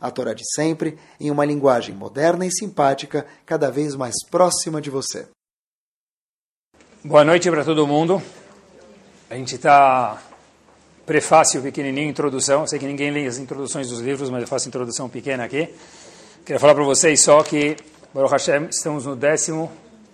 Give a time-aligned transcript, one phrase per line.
[0.00, 4.90] a Torá de sempre, em uma linguagem moderna e simpática, cada vez mais próxima de
[4.90, 5.28] você.
[7.04, 8.22] Boa noite para todo mundo.
[9.28, 10.22] A gente está
[11.06, 12.66] prefácio pequenininho, introdução.
[12.66, 15.74] Sei que ninguém lê as introduções dos livros, mas eu faço introdução pequena aqui.
[16.44, 17.76] Queria falar para vocês só que,
[18.14, 19.70] Baruch Hashem, estamos no décimo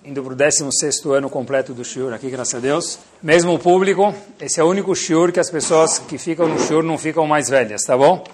[0.06, 2.98] indo para o 16 ano completo do shiur aqui, graças a Deus.
[3.20, 6.84] Mesmo o público, esse é o único shiur que as pessoas que ficam no shiur
[6.84, 8.24] não ficam mais velhas, tá bom?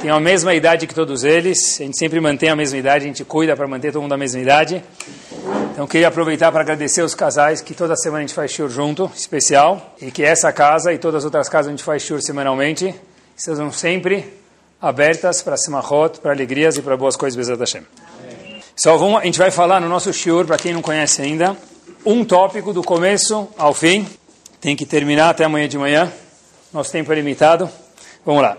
[0.00, 3.06] Tem a mesma idade que todos eles, a gente sempre mantém a mesma idade, a
[3.06, 4.82] gente cuida para manter todo mundo a mesma idade.
[5.72, 9.08] Então queria aproveitar para agradecer os casais que toda semana a gente faz shiur junto,
[9.14, 12.92] especial, e que essa casa e todas as outras casas a gente faz shiur semanalmente,
[13.36, 14.32] estejam sempre
[14.80, 17.82] abertas para simachot, para alegrias e para boas coisas, Bezat Hashem.
[18.76, 21.56] Só vamos, a gente vai falar no nosso shiur, para quem não conhece ainda,
[22.04, 24.06] um tópico do começo ao fim.
[24.60, 26.12] Tem que terminar até amanhã de manhã.
[26.72, 27.68] Nosso tempo é limitado.
[28.24, 28.56] Vamos lá.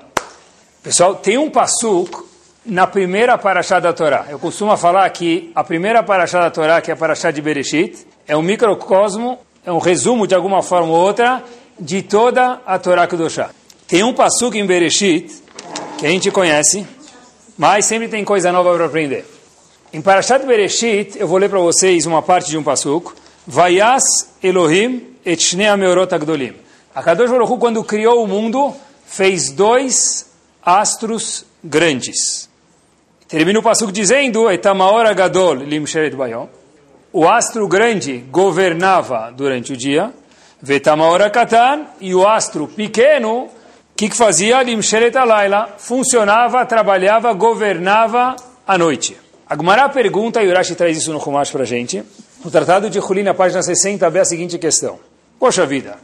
[0.84, 2.26] Pessoal, tem um passuk
[2.66, 4.26] na primeira paraxá da Torá.
[4.30, 8.06] Eu costumo falar que a primeira paraxá da Torá, que é a paraxá de Bereshit,
[8.28, 11.44] é um microcosmo, é um resumo de alguma forma ou outra
[11.80, 13.50] de toda a Torá Kudoshá.
[13.88, 15.42] Tem um passuk em Bereshit
[15.98, 16.86] que a gente conhece,
[17.58, 19.33] mas sempre tem coisa nova para aprender.
[19.94, 23.14] Em Parashat Bereshit, eu vou ler para vocês uma parte de um pasuk.
[23.46, 24.02] Vayas
[24.42, 26.56] Elohim et shnei ameorot agdolim.
[26.96, 28.74] A Kadosh Baruch quando criou o mundo,
[29.06, 30.32] fez dois
[30.66, 32.50] astros grandes.
[33.28, 36.50] Termina o pasuk dizendo, Etamaor gadol limsheret bayom.
[37.12, 40.12] O astro grande governava durante o dia.
[40.60, 41.86] Vetamaor katan.
[42.02, 43.50] E o astro pequeno, o
[43.96, 44.64] que, que fazia?
[44.64, 45.76] Limsheret alayla.
[45.78, 49.23] Funcionava, trabalhava, governava à noite.
[49.54, 52.04] A Gumara pergunta, e Urashi traz isso no Humash para a gente,
[52.44, 54.98] no Tratado de Hulin, na página 60, vê a seguinte questão.
[55.38, 55.98] Poxa vida,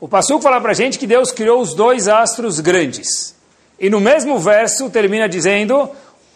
[0.00, 3.36] o Passuco fala para a gente que Deus criou os dois astros grandes.
[3.78, 5.88] E no mesmo verso termina dizendo,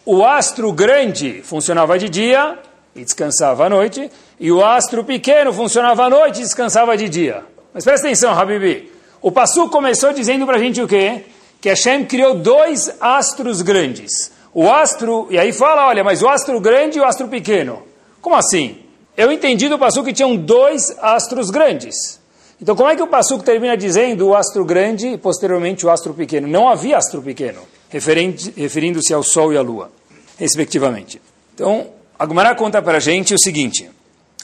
[0.05, 2.57] o astro grande funcionava de dia
[2.95, 4.09] e descansava à noite,
[4.39, 7.43] e o astro pequeno funcionava à noite e descansava de dia.
[7.73, 8.89] Mas presta atenção, Habibi.
[9.21, 11.25] O Passuco começou dizendo para a gente o quê?
[11.59, 14.31] Que Hashem criou dois astros grandes.
[14.53, 17.83] O astro, e aí fala, olha, mas o astro grande e o astro pequeno.
[18.21, 18.79] Como assim?
[19.15, 22.19] Eu entendi do Passuco que tinham dois astros grandes.
[22.61, 26.13] Então como é que o Passuco termina dizendo o astro grande e posteriormente o astro
[26.13, 26.47] pequeno?
[26.47, 29.91] Não havia astro pequeno, referindo-se ao Sol e à Lua,
[30.37, 31.21] respectivamente.
[31.55, 31.87] Então,
[32.19, 33.89] a conta para a gente o seguinte,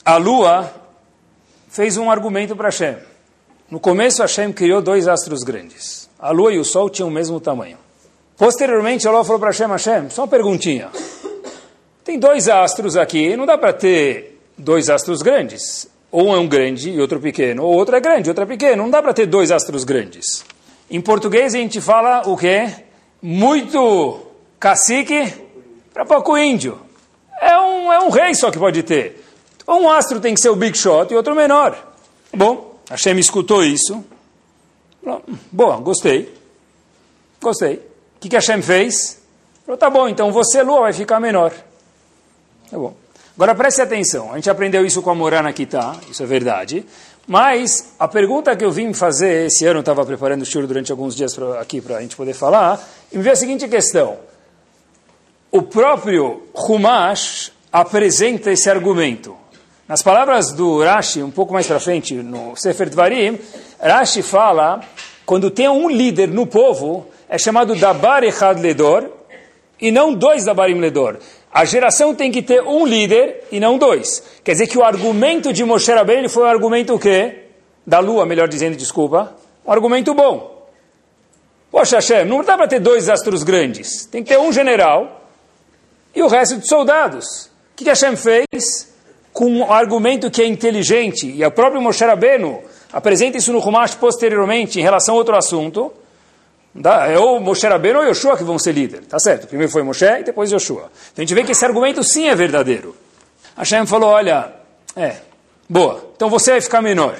[0.03, 0.73] a Lua
[1.69, 2.95] fez um argumento para Hashem.
[3.69, 6.09] No começo, Hashem criou dois astros grandes.
[6.17, 7.77] A Lua e o Sol tinham o mesmo tamanho.
[8.37, 10.89] Posteriormente, Allah falou para Hashem, Hashem, só uma perguntinha.
[12.03, 15.89] Tem dois astros aqui, não dá para ter dois astros grandes.
[16.11, 18.83] Ou é um grande e outro pequeno, ou outro é grande e outro é pequeno.
[18.83, 20.45] Não dá para ter dois astros grandes.
[20.89, 22.71] Em português a gente fala o quê?
[23.21, 24.21] Muito
[24.59, 25.33] cacique
[25.93, 26.79] para pouco índio.
[27.41, 29.23] É um, é um rei só que pode ter.
[29.67, 31.75] Um astro tem que ser o big shot e outro menor.
[32.33, 34.03] Bom, Hashem escutou isso.
[35.51, 36.33] Boa, gostei.
[37.41, 37.96] Gostei.
[38.27, 39.21] Que, que Hashem fez?
[39.65, 41.49] Falou, tá bom, então você, Lua, vai ficar menor.
[42.69, 42.93] Tá bom.
[43.35, 46.85] Agora preste atenção, a gente aprendeu isso com a Morana Kitá, isso é verdade,
[47.25, 51.15] mas a pergunta que eu vim fazer, esse ano estava preparando o show durante alguns
[51.15, 54.17] dias pra, aqui para a gente poder falar, e me veio a seguinte questão.
[55.49, 59.37] O próprio Humash apresenta esse argumento.
[59.87, 63.39] Nas palavras do Rashi, um pouco mais para frente, no Sefer Dvarim,
[63.79, 64.81] Rashi fala,
[65.25, 69.09] quando tem um líder no povo, é chamado Dabar Echad Ledor,
[69.79, 71.17] e não dois Dabarim Ledor.
[71.51, 74.23] A geração tem que ter um líder e não dois.
[74.43, 77.45] Quer dizer que o argumento de Moshe Rabbeinu foi um argumento o quê?
[77.85, 79.33] Da lua, melhor dizendo, desculpa.
[79.65, 80.67] Um argumento bom.
[81.71, 84.05] Poxa, Hashem, não dá para ter dois astros grandes.
[84.05, 85.21] Tem que ter um general
[86.15, 87.45] e o resto de soldados.
[87.45, 88.95] O que, Hashem fez?
[89.31, 93.93] Com um argumento que é inteligente, e o próprio Moshe Rabbeinu apresenta isso no Humash
[93.95, 95.93] posteriormente em relação a outro assunto,
[97.09, 99.05] é ou Moshe Rabbeinu ou Yoshua que vão ser líder.
[99.05, 100.91] Tá certo, primeiro foi Moshe e depois Yoshua.
[101.11, 102.95] Então a gente vê que esse argumento sim é verdadeiro.
[103.57, 104.53] Hashem falou, olha,
[104.95, 105.17] é,
[105.67, 107.15] boa, então você vai ficar menor.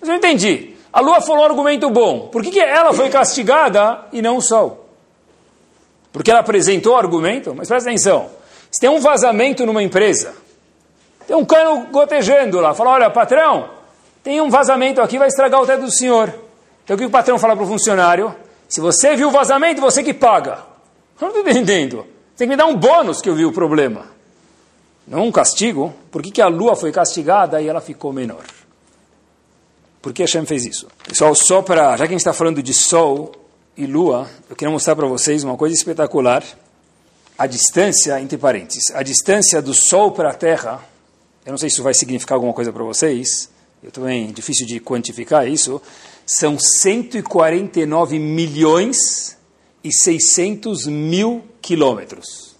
[0.00, 0.74] Mas eu entendi.
[0.92, 2.28] A lua falou um argumento bom.
[2.28, 4.88] Por que, que ela foi castigada e não o sol?
[6.12, 8.30] Porque ela apresentou o argumento, mas presta atenção.
[8.70, 10.34] Se tem um vazamento numa empresa,
[11.26, 13.70] tem um cano gotejando lá, fala, olha, patrão,
[14.22, 16.34] tem um vazamento aqui, vai estragar o teto do senhor.
[16.84, 18.34] Então o que o patrão fala para o funcionário?
[18.68, 20.62] Se você viu o vazamento, você que paga.
[21.20, 22.06] Eu não estou entendendo.
[22.36, 24.06] Tem que me dar um bônus que eu vi o problema.
[25.06, 25.94] Não um castigo.
[26.10, 28.44] Por que, que a lua foi castigada e ela ficou menor?
[30.02, 30.86] Por que Hashem fez isso?
[31.06, 31.96] Pessoal, só para.
[31.96, 33.32] Já que a gente está falando de sol
[33.76, 36.44] e lua, eu queria mostrar para vocês uma coisa espetacular.
[37.36, 40.80] A distância, entre parênteses, a distância do sol para a terra.
[41.46, 43.48] Eu não sei se isso vai significar alguma coisa para vocês.
[43.82, 45.80] Eu também, difícil de quantificar isso.
[46.30, 49.38] São 149 milhões
[49.82, 52.54] e 600 mil quilômetros.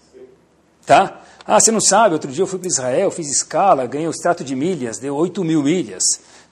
[0.87, 1.21] Tá?
[1.45, 4.43] Ah, você não sabe, outro dia eu fui para Israel, fiz escala, ganhei o extrato
[4.43, 6.03] de milhas, deu 8 mil milhas.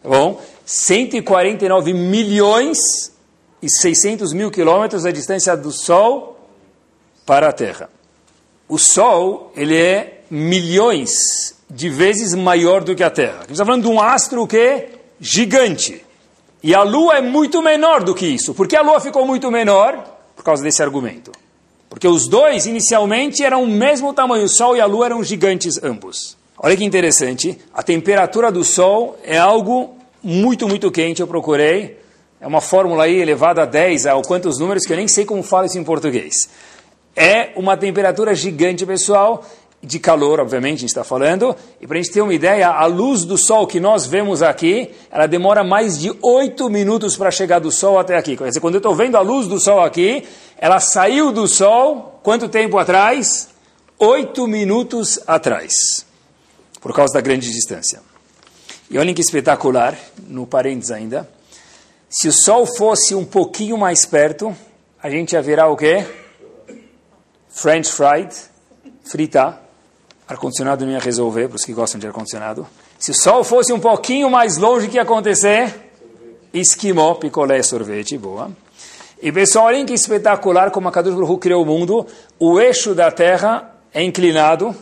[0.03, 0.39] Tá bom?
[0.63, 2.77] 149 milhões
[3.63, 6.39] e 600 mil quilômetros a distância do Sol
[7.25, 7.89] para a Terra.
[8.69, 13.37] O Sol, ele é milhões de vezes maior do que a Terra.
[13.37, 14.89] A gente está falando de um astro que
[15.19, 16.05] gigante.
[16.63, 18.53] E a Lua é muito menor do que isso.
[18.53, 20.03] Por que a Lua ficou muito menor?
[20.35, 21.31] Por causa desse argumento.
[21.89, 24.45] Porque os dois, inicialmente, eram o mesmo tamanho.
[24.45, 26.37] O Sol e a Lua eram gigantes ambos.
[26.57, 27.57] Olha que interessante.
[27.73, 31.21] A temperatura do Sol é algo muito, muito quente.
[31.21, 31.97] Eu procurei.
[32.39, 35.41] É uma fórmula aí elevada a 10, a quantos números que eu nem sei como
[35.41, 36.35] fala isso em português.
[37.15, 39.43] É uma temperatura gigante, pessoal
[39.81, 41.55] de calor, obviamente, a gente está falando.
[41.79, 44.91] E para a gente ter uma ideia, a luz do sol que nós vemos aqui,
[45.11, 48.35] ela demora mais de oito minutos para chegar do sol até aqui.
[48.35, 50.27] Quer dizer, quando eu estou vendo a luz do sol aqui,
[50.57, 53.49] ela saiu do sol, quanto tempo atrás?
[53.99, 56.05] Oito minutos atrás,
[56.81, 58.01] por causa da grande distância.
[58.89, 59.97] E olhem que espetacular,
[60.27, 61.29] no parênteses ainda,
[62.09, 64.55] se o sol fosse um pouquinho mais perto,
[65.01, 66.05] a gente ia virar o quê?
[67.49, 68.33] French fried,
[69.03, 69.66] fritar,
[70.27, 72.67] ar-condicionado não ia resolver, para os que gostam de ar-condicionado.
[72.99, 75.73] Se o sol fosse um pouquinho mais longe, o que ia acontecer?
[76.53, 78.51] Esquimó, picolé, sorvete, boa.
[79.21, 82.05] E pessoal, olhem que espetacular como a Kadosh Baruch criou o mundo.
[82.39, 84.75] O eixo da Terra é inclinado,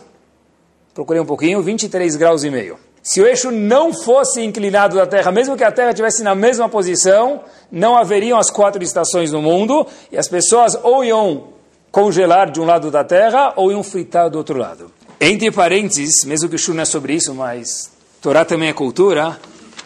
[0.94, 2.78] procurei um pouquinho, 23 graus e meio.
[3.02, 6.68] Se o eixo não fosse inclinado da Terra, mesmo que a Terra estivesse na mesma
[6.68, 11.50] posição, não haveriam as quatro estações no mundo, e as pessoas ou iam
[11.92, 14.92] congelar de um lado da Terra, ou iam fritar do outro lado.
[15.20, 17.92] Entre parênteses, mesmo que o Shur não é sobre isso, mas
[18.22, 19.40] Torá também é cultura.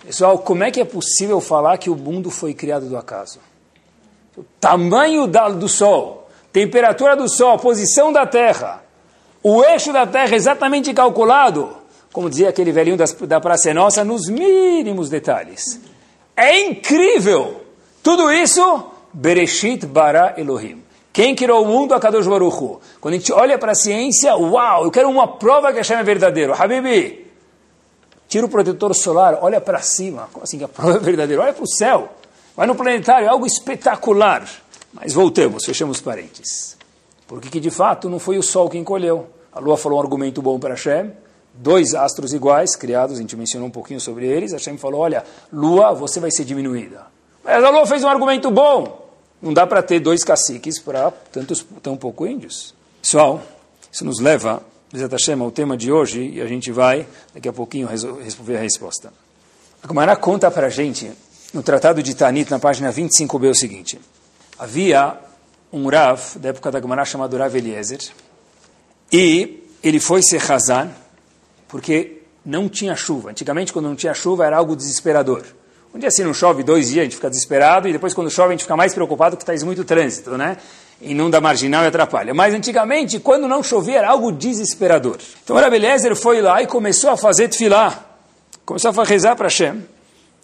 [0.06, 3.40] Pessoal, como é que é possível falar que o mundo foi criado do acaso?
[4.36, 8.84] O tamanho do Sol, temperatura do Sol, posição da Terra,
[9.44, 11.76] o eixo da Terra exatamente calculado,
[12.12, 15.80] como dizia aquele velhinho das, da Praça Nossa, nos mínimos detalhes.
[16.36, 17.62] É incrível!
[18.02, 18.84] Tudo isso,
[19.14, 20.89] Bereshit bara Elohim.
[21.12, 21.94] Quem criou o mundo?
[21.94, 25.72] A Kadosh Baruch Quando a gente olha para a ciência, uau, eu quero uma prova
[25.72, 26.54] que Hashem é verdadeiro.
[26.54, 27.28] Habibi,
[28.28, 30.30] tira o protetor solar, olha para cima.
[30.32, 31.42] Como assim que a prova é verdadeira?
[31.42, 32.10] Olha para o céu.
[32.56, 34.48] Vai no planetário, é algo espetacular.
[34.94, 36.78] Mas voltamos, fechamos parênteses.
[37.28, 39.28] Porque que de fato não foi o Sol quem colheu.
[39.52, 41.12] A Lua falou um argumento bom para Hashem.
[41.54, 44.54] Dois astros iguais, criados, a gente mencionou um pouquinho sobre eles.
[44.54, 47.08] Hashem falou, olha, Lua, você vai ser diminuída.
[47.44, 49.09] Mas a Lua fez um argumento bom.
[49.42, 52.74] Não dá para ter dois caciques para tantos, tão pouco índios.
[53.02, 53.42] Pessoal,
[53.92, 57.54] isso nos leva, Bezat Hashem, ao tema de hoje, e a gente vai, daqui a
[57.54, 59.14] pouquinho, resolver a resposta.
[59.82, 61.12] A Gemara conta para a gente,
[61.54, 64.00] no Tratado de Tanit, na página 25b, o seguinte.
[64.58, 65.18] Havia
[65.72, 68.00] um Rav, da época da Gemara, chamado Rav Eliezer,
[69.12, 70.92] e ele foi ser Hazan,
[71.68, 73.30] porque não tinha chuva.
[73.30, 75.46] Antigamente, quando não tinha chuva, era algo desesperador.
[75.94, 78.50] Um dia assim não chove, dois dias a gente fica desesperado, e depois quando chove
[78.50, 80.58] a gente fica mais preocupado que está muito trânsito, né?
[81.02, 82.34] Inunda marginal e atrapalha.
[82.34, 85.18] Mas antigamente, quando não chovia, era algo desesperador.
[85.44, 88.06] Então o Rabeliezer foi lá e começou a fazer tefilá.
[88.66, 89.84] Começou a rezar para Hashem.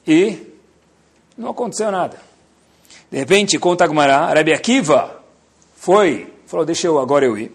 [0.08, 0.38] E
[1.38, 2.18] não aconteceu nada.
[3.12, 5.22] De repente, conta Agmará, Rabi Akiva
[5.76, 7.52] foi, falou, deixa eu agora eu ir.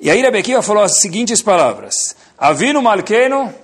[0.00, 1.94] E aí Rabi Akiva falou as seguintes palavras.
[2.36, 3.54] Avino malkeno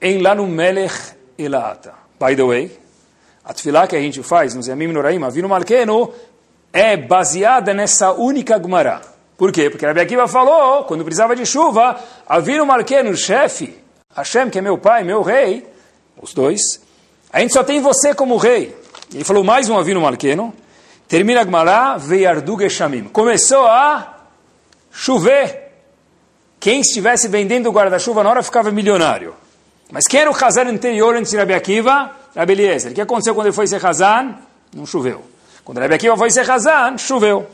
[0.00, 1.99] em lanu melech ilaata.
[2.20, 2.70] By the way,
[3.42, 6.12] a tefilá que a gente faz nos Yamim Noraim, Avinu Malkenu,
[6.70, 9.00] é baseada nessa única Gemara.
[9.38, 9.70] Por quê?
[9.70, 11.98] Porque Rabi Akiva falou, quando precisava de chuva,
[12.28, 13.74] Avinu Malkenu, chefe,
[14.14, 15.66] Hashem, que é meu pai, meu rei,
[16.20, 16.60] os dois,
[17.32, 18.76] a gente só tem você como rei.
[19.14, 20.52] Ele falou mais um Avinu Malkenu,
[21.08, 23.04] termina a Gemara, Veiardu Geshamim.
[23.04, 24.26] Começou a
[24.92, 25.72] chover.
[26.60, 29.34] Quem estivesse vendendo guarda-chuva na hora ficava milionário.
[29.90, 32.10] Mas quem era o Hazan anterior antes de Rabi Akiva?
[32.34, 32.92] Rabi Eliezer.
[32.92, 34.36] O que aconteceu quando ele foi ser Hazan?
[34.74, 35.22] Não choveu.
[35.64, 37.46] Quando Rabi Akiva foi ser Hazan, choveu.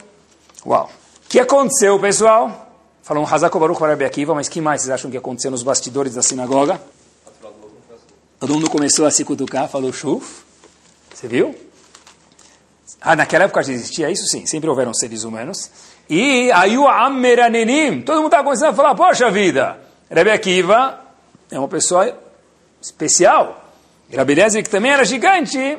[0.65, 0.91] Uau.
[1.25, 2.71] O que aconteceu, pessoal?
[3.03, 6.15] Falam Hazako Baruch para Rabi Akiva, mas que mais vocês acham que aconteceu nos bastidores
[6.15, 6.81] da sinagoga?
[8.39, 10.45] Todo mundo começou a se cutucar, falou chuf.
[11.15, 11.55] Você viu?
[13.01, 14.27] Ah, naquela época já existia isso?
[14.27, 15.71] Sim, sempre houveram seres humanos.
[16.09, 19.79] E aí o Ameranenim, todo mundo estava começando a falar, poxa vida,
[20.11, 21.01] Rebbe Akiva
[21.51, 22.13] é uma pessoa
[22.87, 23.65] especial.
[24.15, 25.79] Rabi Eliezer, que também era gigante,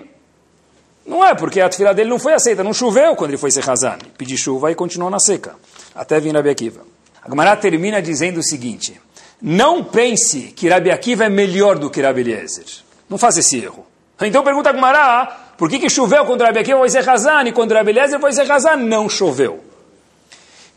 [1.05, 3.67] não é, porque a tefila dele não foi aceita, não choveu quando ele foi ser
[3.69, 3.97] Hazan.
[4.17, 5.55] Pediu chuva e continuou na seca,
[5.95, 6.81] até vir Rabi Akiva.
[7.23, 8.99] A Gemara termina dizendo o seguinte,
[9.41, 12.65] não pense que Rabi Akiva é melhor do que Rabi Eliezer.
[13.09, 13.85] Não faça esse erro.
[14.21, 15.25] Então pergunta a Gemara,
[15.57, 18.33] por que, que choveu quando Rabi Akiva foi ser Hazan e quando Rabi Eliezer foi
[18.33, 19.63] ser Hazan não choveu?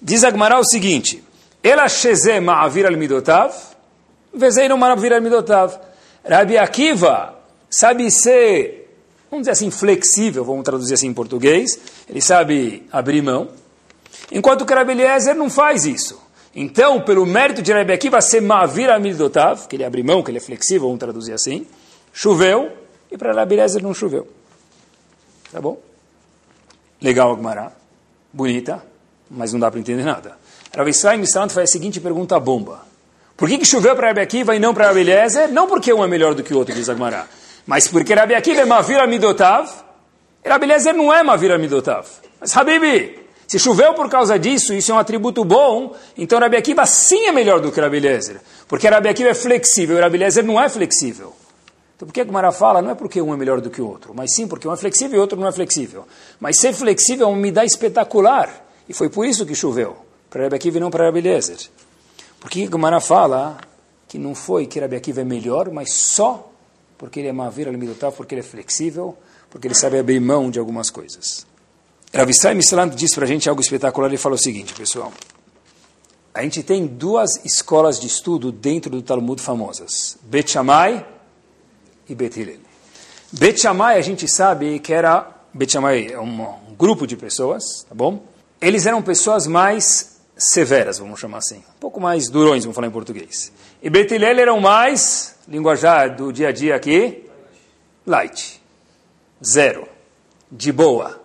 [0.00, 1.24] Diz a Gemara o seguinte,
[1.62, 3.52] Ela sheze ma'avir al-midotav,
[4.32, 5.89] vezeino ma'avir al-midotav.
[6.24, 8.92] Rabi Akiva sabe ser,
[9.30, 13.48] vamos dizer assim, flexível, vamos traduzir assim em português, ele sabe abrir mão,
[14.30, 16.20] enquanto que Rabi Eliezer não faz isso.
[16.54, 20.38] Então, pelo mérito de Rabi Akiva ser ma'avir al-midotav, que ele abre mão, que ele
[20.38, 21.66] é flexível, vamos traduzir assim,
[22.12, 22.70] choveu,
[23.10, 24.26] e para Rabi Eliezer não choveu.
[25.52, 25.80] Tá bom?
[27.00, 27.72] Legal, Agmará.
[28.32, 28.84] Bonita,
[29.28, 30.38] mas não dá para entender nada.
[30.76, 32.89] Rav Israel Mistrant faz a seguinte pergunta bomba.
[33.40, 35.50] Por que, que choveu para Rabi Akiva e não para Rabi Eliezer?
[35.50, 37.26] Não porque um é melhor do que o outro, diz Agmará.
[37.66, 39.66] Mas porque Rabi Akiva é Mavir Amidotav,
[40.44, 42.06] e Rabi Eliezer não é Mavir Amidotav.
[42.38, 46.84] Mas, Habibi, se choveu por causa disso, isso é um atributo bom, então Rabi Akiva
[46.84, 48.42] sim é melhor do que Rabi Eliezer.
[48.68, 51.32] Porque Rabi Akiva é flexível e Rabi Eliezer não é flexível.
[51.96, 52.82] Então por que a Gemara fala?
[52.82, 54.76] Não é porque um é melhor do que o outro, mas sim porque um é
[54.76, 56.06] flexível e o outro não é flexível.
[56.38, 58.66] Mas ser flexível é uma espetacular.
[58.86, 59.96] E foi por isso que choveu.
[60.28, 61.22] Para Rabi e não para Rabi.
[62.40, 63.58] Por que a Gemara fala
[64.08, 66.50] que não foi que Rabi Akiva é melhor, mas só
[66.98, 69.16] porque ele é Mavir al porque ele é flexível,
[69.48, 71.46] porque ele sabe abrir mão de algumas coisas.
[72.28, 74.08] Israel Mislant disse para a gente algo espetacular.
[74.08, 75.12] Ele falou o seguinte, pessoal.
[76.34, 80.16] A gente tem duas escolas de estudo dentro do Talmud famosas.
[80.22, 81.06] Bet Shammai
[82.08, 82.58] e Bet Hillel.
[83.32, 85.28] Bet Shammai, a gente sabe que era...
[85.54, 88.24] Bet Shammai é um, um grupo de pessoas, tá bom?
[88.60, 90.09] Eles eram pessoas mais
[90.40, 91.58] severas, vamos chamar assim.
[91.58, 93.52] Um pouco mais durões, vamos falar em português.
[93.82, 97.28] E Bet Hillel eram mais, linguajar do dia a dia aqui,
[98.06, 98.60] light.
[99.44, 99.88] Zero.
[100.50, 101.20] De boa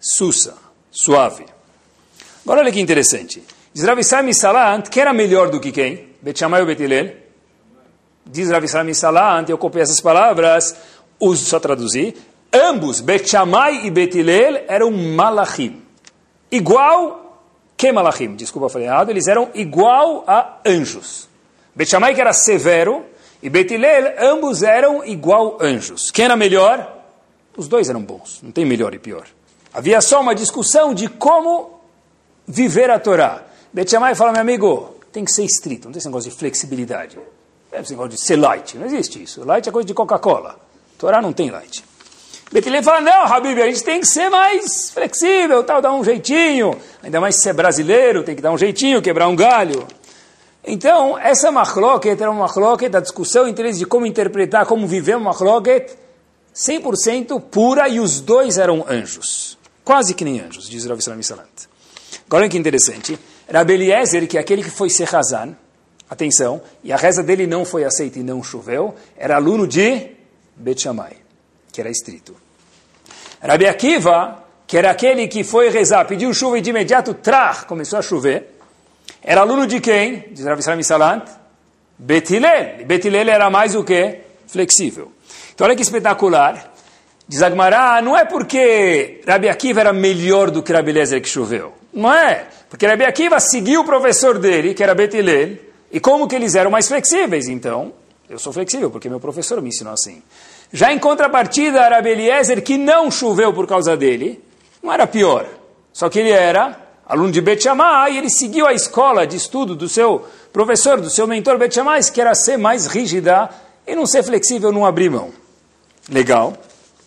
[0.00, 0.56] sussa,
[0.90, 1.44] suave.
[2.44, 3.42] Agora olha que interessante.
[3.72, 6.08] Diz Rav Israel Salant que era melhor do que quem?
[6.22, 7.14] Bet Shammai ou Bet Hillel?
[8.24, 10.76] Diz Rav Israel Salant, eu copiei essas palavras,
[11.20, 12.16] uso só traduzir.
[12.52, 15.82] Ambos, Bet Shammai e Bet Hillel, eram malachim.
[16.50, 17.27] Igual
[17.78, 21.28] que malachim, desculpa, falei errado, eles eram igual a anjos.
[21.76, 23.06] Bet que era severo,
[23.40, 26.10] e Bet Hillel, ambos eram igual anjos.
[26.10, 26.92] Quem era melhor?
[27.56, 29.28] Os dois eram bons, não tem melhor e pior.
[29.72, 31.80] Havia só uma discussão de como
[32.48, 33.44] viver a Torá.
[33.72, 37.14] Bet fala, meu amigo, tem que ser estrito, não tem esse negócio de flexibilidade.
[37.14, 37.22] Não
[37.70, 39.44] tem esse negócio de ser light, não existe isso.
[39.44, 40.58] Light é coisa de Coca-Cola.
[40.98, 41.84] Torá não tem light.
[42.50, 46.76] Betilei fala, não, Habib, a gente tem que ser mais flexível, tal, dar um jeitinho.
[47.02, 49.86] Ainda mais se é brasileiro, tem que dar um jeitinho, quebrar um galho.
[50.64, 55.16] Então, essa machloket era uma machloket da discussão entre eles de como interpretar, como viver
[55.16, 55.94] uma machloket
[56.54, 59.58] 100% pura e os dois eram anjos.
[59.84, 61.68] Quase que nem anjos, diz Rav Islam Salant.
[62.26, 63.18] Agora olha que interessante.
[63.50, 65.56] Rabi Eliezer, que é aquele que foi ser Hazan,
[66.10, 70.10] atenção, e a reza dele não foi aceita e não choveu, era aluno de
[70.56, 71.16] Bet Shammai,
[71.78, 72.34] que era estrito.
[73.40, 78.00] Rabi Akiva, que era aquele que foi rezar, pediu chuva e de imediato, trach, começou
[78.00, 78.58] a chover.
[79.22, 80.24] Era aluno de quem?
[80.32, 81.28] Diz Rav Islam Salant.
[81.96, 82.84] Betilel.
[82.84, 84.18] Betilel era mais o que?
[84.48, 85.12] Flexível.
[85.54, 86.74] Então olha que espetacular.
[87.28, 91.74] Diz Agmará, não é porque Rabi Akiva era melhor do que Rabi Lezer que choveu.
[91.92, 92.46] Não é.
[92.68, 95.58] Porque Rabi Akiva seguiu o professor dele, que era Betilel,
[95.92, 97.46] e como que eles eram mais flexíveis.
[97.46, 97.92] Então,
[98.28, 100.22] eu sou flexível, porque meu professor me ensinou assim.
[100.72, 104.42] Já em contrapartida, Rabi Eliezer, que não choveu por causa dele,
[104.82, 105.46] não era pior.
[105.92, 109.74] Só que ele era aluno de Bet Shammai, e ele seguiu a escola de estudo
[109.74, 113.48] do seu professor, do seu mentor Bet Shammai, que era ser mais rígida
[113.86, 115.30] e não ser flexível, não abrir mão.
[116.10, 116.54] Legal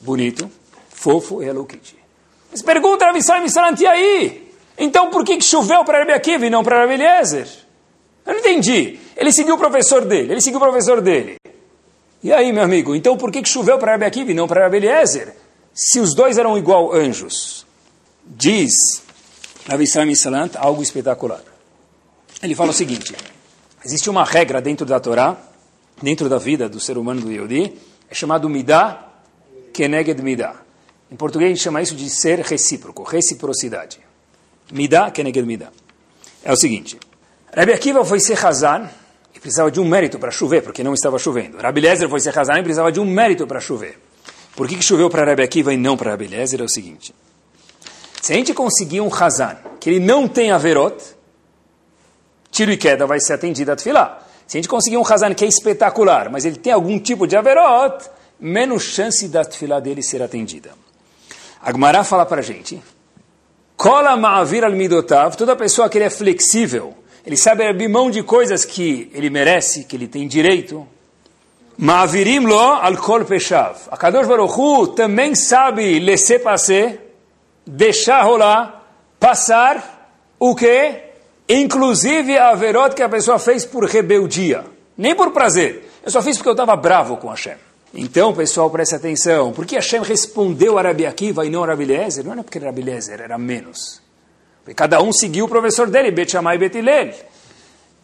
[0.02, 0.50] bonito,
[0.90, 1.96] fofo e Hello Kitty.
[2.52, 3.38] Mas pergunta a Missão
[3.80, 4.52] e aí?
[4.78, 7.48] Então por que choveu para Rabi Akiva e não para Rabi Eliezer?
[8.26, 9.00] Eu não entendi.
[9.16, 11.38] Ele seguiu o professor dele, ele seguiu o professor dele.
[12.24, 14.78] E aí, meu amigo, então por que choveu para Rabi Akiva e não para Rabi
[14.78, 15.36] Eliezer?
[15.74, 17.66] Se os dois eram igual anjos.
[18.24, 18.72] Diz
[19.68, 21.42] Rabi Israel Salant algo espetacular.
[22.42, 23.16] Ele fala o seguinte,
[23.84, 25.38] existe uma regra dentro da Torá,
[26.02, 27.74] dentro da vida do ser humano do Yodi,
[28.10, 29.12] é chamado Midah
[29.74, 30.56] keneged midah.
[31.12, 34.00] Em português chama isso de ser recíproco, reciprocidade.
[34.72, 35.72] Midah keneged midah.
[36.44, 37.00] É o seguinte,
[37.56, 38.90] Rabi Akiva foi ser Hazan
[39.42, 41.58] precisava de um mérito para chover, porque não estava chovendo.
[41.58, 44.00] Rabi Lezer foi ser Hazan e precisava de um mérito para chover.
[44.56, 46.62] Por que, que choveu para Rabi Akiva e não para Rabi Lezer?
[46.62, 47.14] É o seguinte.
[48.22, 50.96] Se a gente conseguir um Hazan, que ele não tem Averot,
[52.52, 54.20] tiro e queda vai ser atendido a Tfilah.
[54.46, 57.36] Se a gente conseguir um Hazan que é espetacular, mas ele tem algum tipo de
[57.36, 58.06] Averot,
[58.40, 60.72] menos chance da Tfilah dele ser atendida.
[61.60, 62.82] Agmará fala para a gente,
[63.76, 66.94] Kola ma'avir al midotav, toda pessoa que ele é flexível,
[67.26, 70.88] ele sabe abrir mão de coisas que ele merece, que ele tem direito.
[71.78, 73.76] Ma'avirim lo al kol peshav.
[73.90, 77.00] A Kadosh Baruch Hu também sabe laisser passer,
[77.66, 78.84] deixar rolar,
[79.20, 80.10] passar
[80.40, 80.96] o que?
[81.48, 84.64] Inclusive a averot que a pessoa fez por rebeldia,
[84.98, 85.90] nem por prazer.
[86.04, 87.58] Eu só fiz porque eu estava bravo com Hashem.
[87.94, 89.52] Então, pessoal, preste atenção.
[89.52, 92.24] Por que Hashem respondeu a Rabi Akiva e não a Rabi Lezer?
[92.24, 94.02] Não era porque Rabi Lezer era menos.
[94.76, 97.14] Cada um seguiu o professor dele, Bet Shammai e.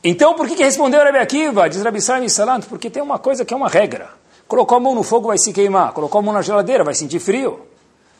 [0.03, 1.69] Então, por que, que respondeu Rabi Akiva?
[1.69, 4.09] Diz Rabi Saim Salant, porque tem uma coisa que é uma regra.
[4.47, 5.91] Colocou a mão no fogo, vai se queimar.
[5.91, 7.61] Colocou a mão na geladeira, vai sentir frio.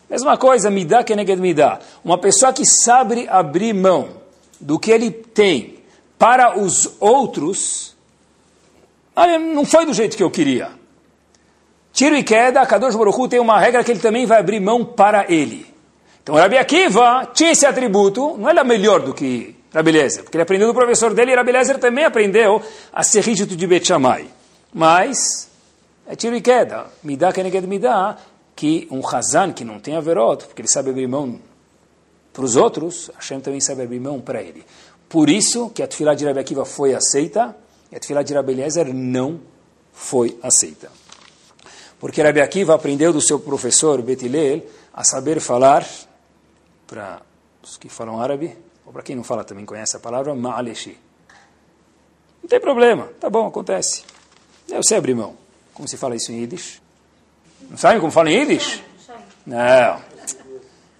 [0.10, 1.80] Mesma coisa, me dá que me dá.
[2.04, 4.10] Uma pessoa que sabe abrir mão
[4.60, 5.80] do que ele tem
[6.18, 7.96] para os outros,
[9.54, 10.72] não foi do jeito que eu queria.
[11.94, 15.26] Tiro e queda, Kadosh Baruch tem uma regra que ele também vai abrir mão para
[15.32, 15.66] ele.
[16.28, 20.42] Então Rabi Akiva tinha esse atributo, não era melhor do que Rabi Lezer, porque ele
[20.42, 24.28] aprendeu do professor dele e Rabi Lezer também aprendeu a ser rígido de Bet Shammai.
[24.74, 25.48] Mas
[26.06, 28.18] é tiro e queda, me dá quem me dá,
[28.54, 31.40] que um Hazan que não tem averot, porque ele sabe abrir mão
[32.34, 34.66] para os outros, Hashem também sabe abrir mão para ele.
[35.08, 37.56] Por isso que a Tfilah de Rabi Akiva foi aceita,
[37.90, 39.40] e a Tfilah de Rabi Lezer não
[39.94, 40.92] foi aceita.
[41.98, 44.64] Porque Rabi Akiva aprendeu do seu professor Betilel
[44.94, 45.88] a saber falar,
[46.88, 47.22] para
[47.62, 50.98] os que falam árabe, ou para quem não fala também conhece a palavra, ma'aleshi.
[52.42, 54.04] Não tem problema, tá bom, acontece.
[54.70, 55.36] Eu sei abrir mão.
[55.74, 56.82] Como se fala isso em Yiddish?
[57.70, 58.82] Não sabem como fala em Yiddish?
[59.46, 60.02] Não.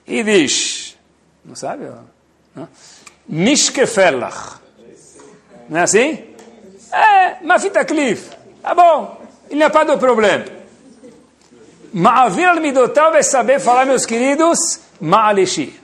[0.08, 0.98] Yiddish.
[1.44, 1.90] Não sabe?
[3.28, 4.60] Nishkefelach.
[5.70, 6.36] Não é assim?
[6.92, 8.30] É, mafita cliff.
[8.62, 9.22] Tá bom.
[9.50, 10.46] Il n'y a pas de problème.
[11.94, 15.80] Ma'avir al-midotav é saber falar, meus queridos, ma'aleshi.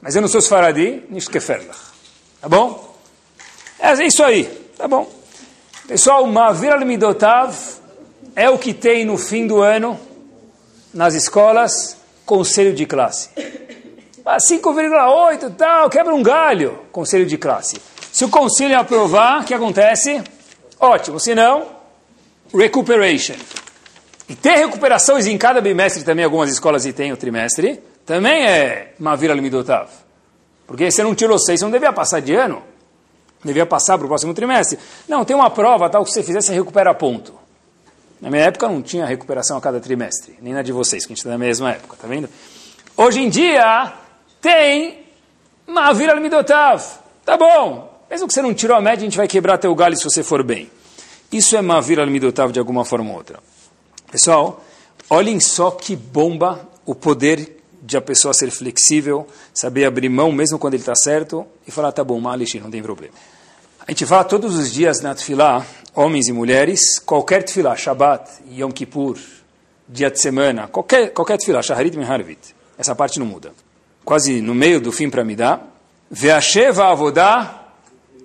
[0.00, 1.78] Mas eu não sou sfaradi, nishkeferlach.
[2.40, 2.96] Tá bom?
[3.78, 4.44] É isso aí.
[4.76, 5.10] Tá bom.
[5.88, 7.56] Pessoal, ma'avir al-midotav
[8.34, 9.98] é o que tem no fim do ano,
[10.92, 13.30] nas escolas, conselho de classe.
[14.24, 17.80] 5,8 tal, quebra um galho, conselho de classe.
[18.12, 20.22] Se o conselho aprovar, o que acontece?
[20.80, 21.66] Ótimo, se não,
[22.52, 23.36] recuperation.
[24.28, 28.94] E ter recuperações em cada bimestre também, algumas escolas e tem o trimestre, também é
[28.98, 29.88] Mavira Limidotav.
[30.66, 32.62] Porque você não tirou seis, você não devia passar de ano.
[33.44, 34.78] Devia passar para o próximo trimestre.
[35.08, 37.34] Não, tem uma prova, tal, que você fizer, você recupera ponto.
[38.20, 41.14] Na minha época não tinha recuperação a cada trimestre, nem na de vocês, que a
[41.14, 42.28] gente está na mesma época, tá vendo?
[42.96, 43.92] Hoje em dia,
[44.40, 45.00] tem
[45.66, 46.82] Mavira Limidotav.
[47.24, 49.96] Tá bom, mesmo que você não tirou a média, a gente vai quebrar teu galho
[49.96, 50.70] se você for bem.
[51.30, 53.38] Isso é Mavira Limidotav de alguma forma ou outra.
[54.10, 54.64] Pessoal,
[55.10, 60.58] olhem só que bomba o poder de a pessoa ser flexível, saber abrir mão mesmo
[60.58, 63.14] quando ele está certo e falar, tá bom, Malish, não tem problema.
[63.86, 68.70] A gente fala todos os dias na Tfilá, homens e mulheres, qualquer Tfilá, Shabbat, Yom
[68.70, 69.18] Kippur,
[69.88, 73.52] dia de semana, qualquer, qualquer Tfilá, Shaharit Meharvit, essa parte não muda.
[74.04, 75.72] Quase no meio do fim para me dar,
[76.10, 77.64] Veasheva Avodá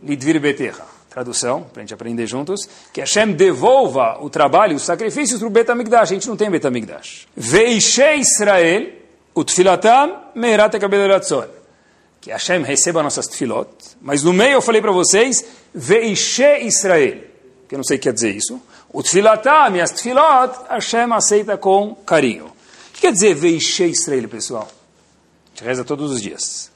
[0.03, 5.39] Lidvir Beterra tradução, para a gente aprender juntos, que Hashem devolva o trabalho, os sacrifícios
[5.39, 6.09] para o Betamigdash.
[6.09, 7.27] A gente não tem Betamigdash.
[7.35, 9.00] Veishe Israel,
[9.35, 11.45] utfilatam meirat ekabederatzon.
[12.19, 13.69] Que Hashem receba nossas tfilot.
[14.01, 17.21] Mas no meio eu falei para vocês, Veishe Israel.
[17.67, 18.61] Que eu não sei o que quer dizer isso.
[18.93, 22.45] Utfilatam, e as tfilot, Hashem aceita com carinho.
[22.45, 24.67] O que quer dizer Veishe Israel, pessoal?
[24.67, 26.69] A gente reza todos os dias.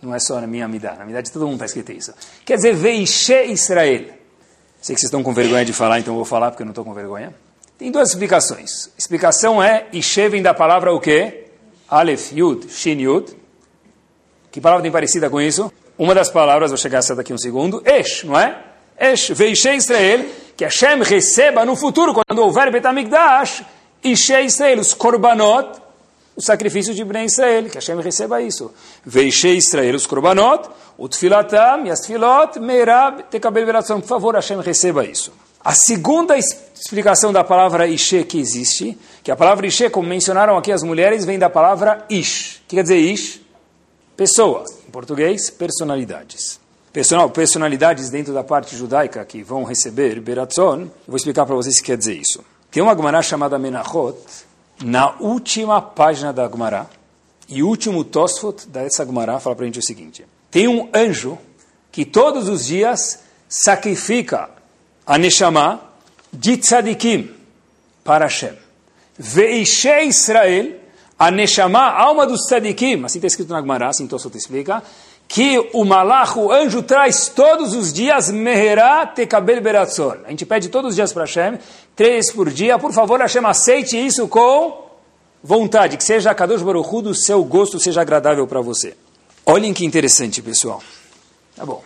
[0.00, 2.12] Não é só na minha amidade, na amidade de todo mundo está escrito isso.
[2.44, 4.06] Quer dizer, Veishe Israel.
[4.80, 6.72] Sei que vocês estão com vergonha de falar, então eu vou falar porque eu não
[6.72, 7.32] estou com vergonha.
[7.78, 8.90] Tem duas explicações.
[8.98, 11.41] Explicação é, Ishe vem da palavra o quê?
[11.92, 13.36] Aleph, Yud, Shin, Yud.
[14.50, 15.70] Que palavra tem parecida com isso?
[15.98, 18.64] Uma das palavras, vou chegar a essa daqui um segundo, Esh, não é?
[18.98, 20.24] Esh, Veishe Israel,
[20.56, 23.62] que Hashem receba no futuro, quando houver Betamigdash,
[24.02, 25.82] Ishe Israel, os korbanot,
[26.34, 28.72] o sacrifício de Bnei Israel, que Hashem receba isso.
[29.04, 34.00] Veishe Israel os korbanot, o tfilatam e as tfilot, meirab tekabel veratzon.
[34.00, 35.30] Por favor, Hashem receba isso.
[35.64, 40.72] A segunda explicação da palavra Ishe que existe, que a palavra Ishe, como mencionaram aqui
[40.72, 42.56] as mulheres, vem da palavra Ish.
[42.56, 43.40] O que quer dizer Ish?
[44.16, 44.64] Pessoa.
[44.88, 46.60] Em português, personalidades.
[47.32, 51.86] personalidades dentro da parte judaica que vão receber Beratzon, vou explicar para vocês o que
[51.86, 52.44] quer dizer isso.
[52.68, 54.18] Tem uma Gemara chamada Menachot,
[54.82, 56.90] na última página da Gemara,
[57.48, 61.38] e último Tosfot dessa Gemara fala para a gente o seguinte, tem um anjo
[61.92, 64.50] que todos os dias sacrifica
[65.06, 65.80] a Neshama
[66.32, 67.30] de Tzadikim
[68.04, 68.56] para Hashem.
[69.18, 70.80] Veishe Israel,
[71.18, 74.82] a Neshama, alma dos Tzadikim, assim está escrito na Gemara, assim Tosfot explica,
[75.28, 80.16] que o malach, o anjo, traz todos os dias Meherá Tekabel Beratzon.
[80.26, 81.58] A gente pede todos os dias para Hashem,
[81.96, 82.78] três por dia.
[82.78, 84.90] Por favor, Hashem, aceite isso com
[85.42, 88.94] vontade, que seja a Kadosh Baruch Hu, do seu gosto seja agradável para você.
[89.46, 90.82] Olhem que interessante, pessoal.
[91.56, 91.82] Tá bom.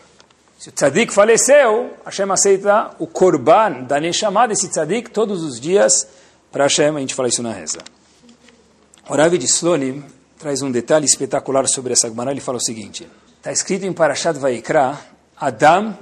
[0.66, 6.08] Se o tzadik faleceu, Hashem aceita o korban da Neshama desse tzadik todos os dias
[6.50, 6.96] para Hashem.
[6.96, 7.78] A gente fala isso na reza.
[9.08, 10.02] O Rav de Slonim
[10.36, 12.32] traz um detalhe espetacular sobre essa Gemara.
[12.32, 13.06] Ele fala o seguinte.
[13.36, 14.98] Está escrito em Parashat Vaikra,
[15.36, 15.96] Adam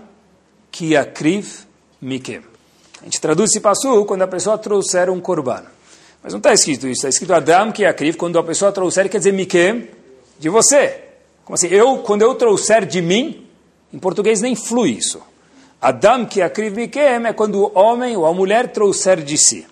[0.72, 1.66] ki akriv
[2.00, 2.40] mikem.
[3.03, 5.64] A gente traduz esse passo quando a pessoa trouxer um korban.
[6.22, 9.18] Mas não está escrito isso, está escrito Adam ki akriv, quando a pessoa trouxer, quer
[9.18, 9.90] dizer mikem,
[10.38, 11.03] de você.
[11.44, 11.66] Como assim?
[11.66, 13.43] Eu, quando eu trouxer de mim,
[13.94, 15.22] em português nem flui isso.
[15.80, 19.64] Adam ki akriv mikem é quando o homem ou a mulher trouxer de si.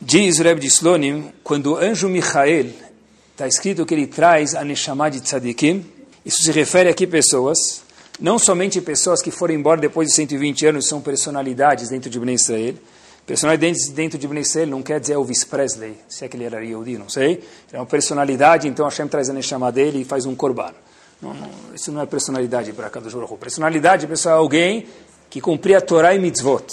[0.00, 2.68] Diz Reb de Slonim, quando o anjo Michael,
[3.32, 5.84] está escrito que ele traz a Neshama de Tzadikim,
[6.24, 7.82] isso se refere aqui pessoas,
[8.20, 12.36] não somente pessoas que foram embora depois de 120 anos, são personalidades dentro de Bnei
[12.36, 12.74] Israel.
[13.26, 16.64] Personalidades dentro de Bnei Israel não quer dizer Elvis Presley, se é que ele era
[16.64, 17.42] Yehudi, não sei.
[17.72, 20.72] É uma personalidade, então Hashem traz a Neshama dele e faz um korban.
[21.20, 24.86] Não, não, isso não é personalidade para Kadosh Personalidade, pessoal, é alguém
[25.28, 26.64] que cumpria a Torá e mitzvot.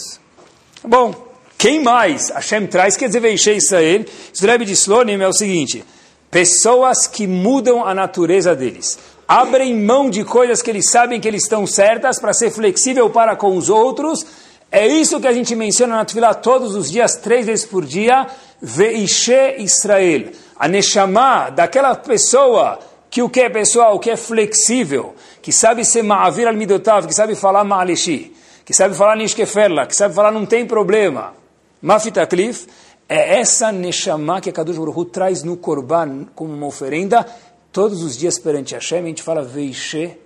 [0.84, 1.14] Bom,
[1.58, 4.06] quem mais Hashem traz, quer dizer, Veishei Israel,
[4.40, 5.84] Rebbe de Slonim é o seguinte,
[6.32, 11.44] pessoas que mudam a natureza deles abrem mão de coisas que eles sabem que eles
[11.44, 14.26] estão certas para ser flexível para com os outros.
[14.72, 18.28] É isso que a gente menciona na Tfilah todos os dias, três vezes por dia.
[18.62, 20.32] Veishe Israel.
[20.58, 25.86] A Neshama daquela pessoa que o que é pessoal, o que é flexível, que sabe
[25.86, 28.34] ser ma'avir al-midotav, que sabe falar ma'aleshi,
[28.66, 31.34] que sabe falar nishkeferla, que sabe falar não tem problema.
[31.82, 32.68] Mafitaklif,
[33.08, 37.26] é essa Neshama que a Kadosh Baruch traz no Korban como uma oferenda
[37.72, 40.18] todos os dias perante Hashem, a gente fala Veishe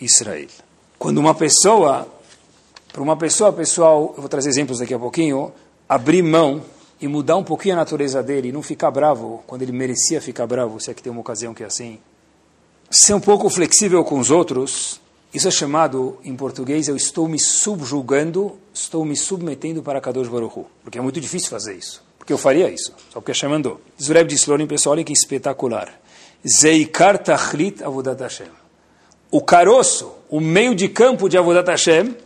[0.00, 0.48] Israel.
[0.98, 2.06] Quando uma pessoa,
[2.92, 5.52] para uma pessoa, pessoal, eu vou trazer exemplos daqui a pouquinho,
[5.88, 6.62] abrir mão
[7.00, 10.46] e mudar um pouquinho a natureza dele e não ficar bravo quando ele merecia ficar
[10.46, 11.98] bravo, se é que tem uma ocasião que é assim.
[12.92, 15.00] Ser um pouco flexível com os outros,
[15.32, 20.58] isso é chamado, em português, eu estou me subjugando, estou me submetendo para Kadosh Baruch
[20.58, 20.66] Hu.
[20.82, 22.02] Porque é muito difícil fazer isso.
[22.18, 23.80] Porque eu faria isso, só porque Hashem mandou.
[24.02, 25.88] Zureb de Slonim, pessoal, olha que espetacular.
[26.44, 28.48] Zeikar Tachlit Avodat Hashem.
[29.30, 32.16] O caroço, o meio de campo de Avodat Hashem,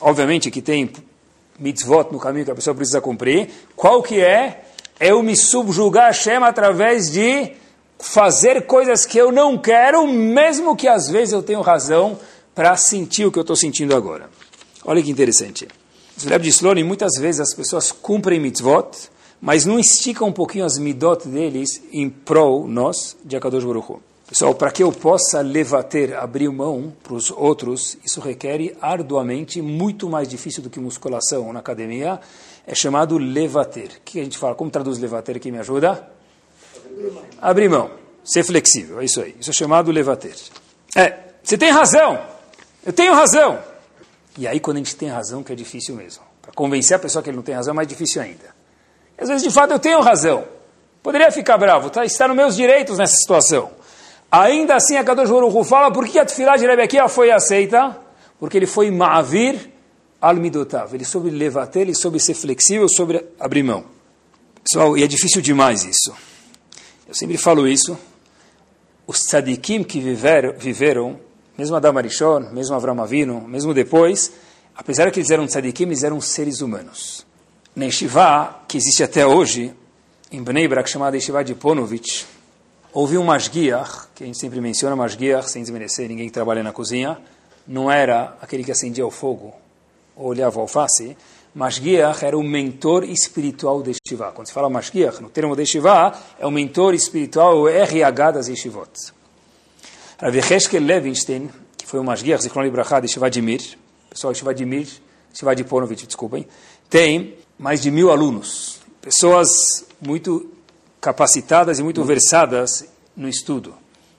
[0.00, 0.92] obviamente que tem
[1.58, 4.64] mitzvot no caminho que a pessoa precisa cumprir, qual que é?
[5.00, 7.63] É eu me subjugar a Hashem através de
[8.04, 12.18] fazer coisas que eu não quero, mesmo que às vezes eu tenho razão
[12.54, 14.28] para sentir o que eu estou sentindo agora.
[14.84, 15.66] Olha que interessante.
[16.22, 18.90] O Rebbe de Slonim, muitas vezes as pessoas cumprem mitzvot,
[19.40, 24.02] mas não estica um pouquinho as midot deles em prol nós de Akadosh Baruch Hu.
[24.28, 30.08] Pessoal, para que eu possa levater, abrir mão para os outros, isso requer arduamente, muito
[30.08, 32.20] mais difícil do que musculação na academia,
[32.66, 33.88] é chamado levater.
[33.98, 34.54] O que a gente fala?
[34.54, 35.50] Como traduz levater aqui?
[35.50, 36.13] Me ajuda?
[37.40, 37.90] Abrir mão.
[38.24, 39.34] Ser flexível, é isso aí.
[39.38, 40.34] Isso é chamado levater.
[40.96, 42.20] É, você tem razão.
[42.84, 43.58] Eu tenho razão.
[44.38, 46.22] E aí, quando a gente tem razão, que é difícil mesmo.
[46.40, 48.54] Para convencer a pessoa que ele não tem razão, é mais difícil ainda.
[49.18, 50.44] Às vezes, de fato, eu tenho razão.
[51.02, 52.04] Poderia ficar bravo, tá?
[52.04, 53.70] está nos meus direitos nessa situação.
[54.30, 57.96] Ainda assim, a Kadosh Baruch fala, por que a Tfilah de Rebequia foi aceita?
[58.40, 59.70] Porque ele foi ma'avir
[60.20, 60.94] al-midotav.
[60.94, 63.84] Ele soube levater, ele soube ser flexível, sobre abrir mão.
[64.64, 66.12] Pessoal, e é difícil demais isso.
[67.14, 67.96] Eu sempre falo isso.
[69.06, 71.20] Os tzadikim que viveram, viveram
[71.56, 74.32] mesmo Adam Arishon, mesmo Avram Avinu, mesmo depois,
[74.74, 77.24] apesar que eles eram tzadikim, eles eram seres humanos
[77.76, 79.72] na Yeshiva, que existe até hoje,
[80.32, 82.26] em Bnei Brak, chamada Yeshiva de Ponovich,
[82.92, 86.72] houve um Mashgiach, que a gente sempre menciona Mashgiach, sem desmerecer ninguém que trabalha na
[86.72, 87.16] cozinha,
[87.64, 89.52] não era aquele que acendia o fogo
[90.16, 91.16] ou olhava o alface,
[91.54, 94.32] Mashgiach era o mentor espiritual da Yeshiva.
[94.32, 98.48] Quando se fala Mashgiach, no termo da Yeshiva, é o mentor espiritual, o RH das
[98.48, 98.90] Yeshivot.
[100.20, 103.62] Rav Yecheskel Levinstein, que foi o Mashgiach, Zichron Libracha, de Yeshiva de Mir,
[104.10, 104.88] pessoal, Yeshiva de Mir,
[105.32, 106.46] Yeshiva de Ponovich, desculpem,
[106.90, 109.48] tem mais de mil alunos, pessoas
[110.00, 110.50] muito
[111.00, 112.06] capacitadas e muito uhum.
[112.06, 112.84] versadas
[113.16, 113.74] no estudo.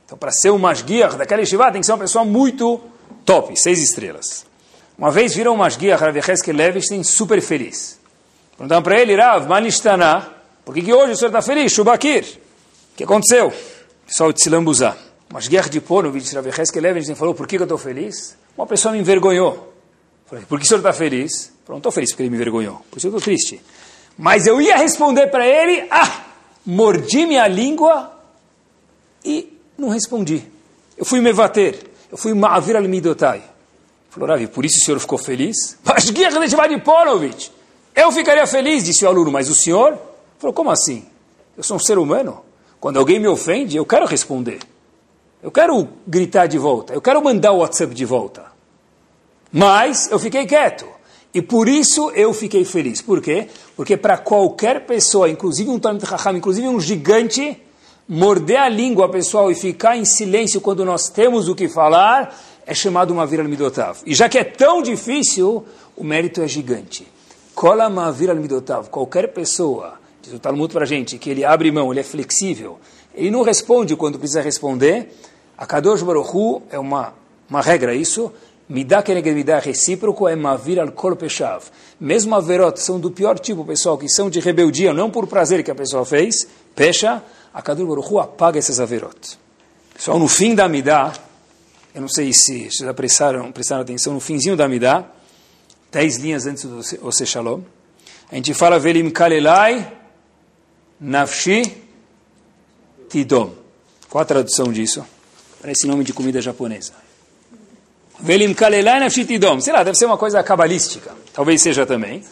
[0.06, 2.80] Então, para ser um masguiar daquela yeshiva, tem que ser uma pessoa muito
[3.26, 4.46] top, seis estrelas.
[4.98, 8.00] Uma vez viram uma guia Rav Yecheskel Levinstein super feliz.
[8.58, 10.30] Perguntaram para ele, Rav, Manishtaná,
[10.64, 11.72] por que, que hoje o senhor está feliz?
[11.72, 12.24] Shubakir.
[12.94, 13.52] O que aconteceu?
[14.08, 14.96] Pessoal de Silambuzá.
[15.32, 18.38] Mas guerra de Ponovitch, Rav Yecheskel Levinstein falou, por que, que eu estou feliz?
[18.58, 19.74] Uma pessoa me envergonhou.
[20.28, 21.52] Falei, por que o senhor está feliz?
[21.66, 22.86] Falei, não estou feliz porque ele me envergonhou.
[22.90, 23.62] Por isso eu estou triste.
[24.18, 26.24] Mas eu ia responder para ele, ah,
[26.66, 28.12] mordi minha língua
[29.26, 30.46] e não respondi.
[30.98, 31.92] Eu fui me bater.
[32.10, 33.55] Eu fui ma'avir al-midotai.
[34.16, 35.78] Falou, Ravi, por isso o senhor ficou feliz?
[35.84, 37.50] Mas de Ponovitch.
[37.94, 39.98] Eu ficaria feliz, disse o aluno, mas o senhor?
[40.38, 41.06] Falou, como assim?
[41.56, 42.42] Eu sou um ser humano.
[42.80, 44.60] Quando alguém me ofende, eu quero responder.
[45.42, 46.94] Eu quero gritar de volta.
[46.94, 48.44] Eu quero mandar o WhatsApp de volta.
[49.52, 50.86] Mas eu fiquei quieto.
[51.34, 53.02] E por isso eu fiquei feliz.
[53.02, 53.48] Por quê?
[53.78, 57.62] Porque para qualquer pessoa, inclusive um Talmud Raham, inclusive um gigante,
[58.08, 62.74] morder a língua, pessoal, e ficar em silêncio quando nós temos o que falar, é
[62.74, 64.00] chamado uma vira midotav.
[64.06, 67.08] E já que é tão difícil, o mérito é gigante.
[67.54, 68.90] Kola mavir al midotav.
[68.90, 72.80] Qualquer pessoa, diz o Talmud para a gente, que ele abre mão, ele é flexível,
[73.14, 75.16] ele não responde quando precisa responder.
[75.58, 77.14] A Kadosh Baruch Hu, é uma,
[77.50, 78.32] uma regra isso,
[78.68, 81.66] Midá keneged midá recíproco é mavir al kol peshav.
[82.00, 85.70] Mesmo averot são do pior tipo, pessoal, que são de rebeldia, não por prazer que
[85.70, 87.22] a pessoa fez, pecha,
[87.54, 89.38] a Kadosh Baruch Hu apaga esses averot.
[89.94, 91.14] Pessoal, no fim da midá,
[91.96, 95.06] eu não sei se vocês já prestaram, prestaram atenção, no finzinho da midá,
[95.90, 97.62] dez linhas antes do Ose Shalom,
[98.30, 99.94] a gente fala Velim Kalelai
[101.00, 101.84] Nafshi
[103.10, 103.54] Tidom.
[104.10, 105.06] Qual a tradução disso?
[105.62, 106.92] Parece nome de comida japonesa.
[108.20, 109.62] Velim Kalelai Nafshi Tidom.
[109.62, 111.14] Sei lá, deve ser uma coisa cabalística.
[111.34, 112.26] Talvez seja também.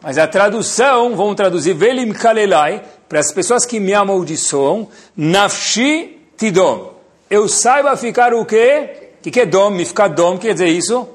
[0.00, 6.99] Mas a tradução, vamos traduzir Velim Kalelai, para as pessoas que me amaldiçoam, Nafshi Tidom.
[7.30, 9.12] Eu saiba ficar o quê?
[9.20, 9.70] O que, que é dom?
[9.70, 11.08] Me ficar dom, quer dizer isso?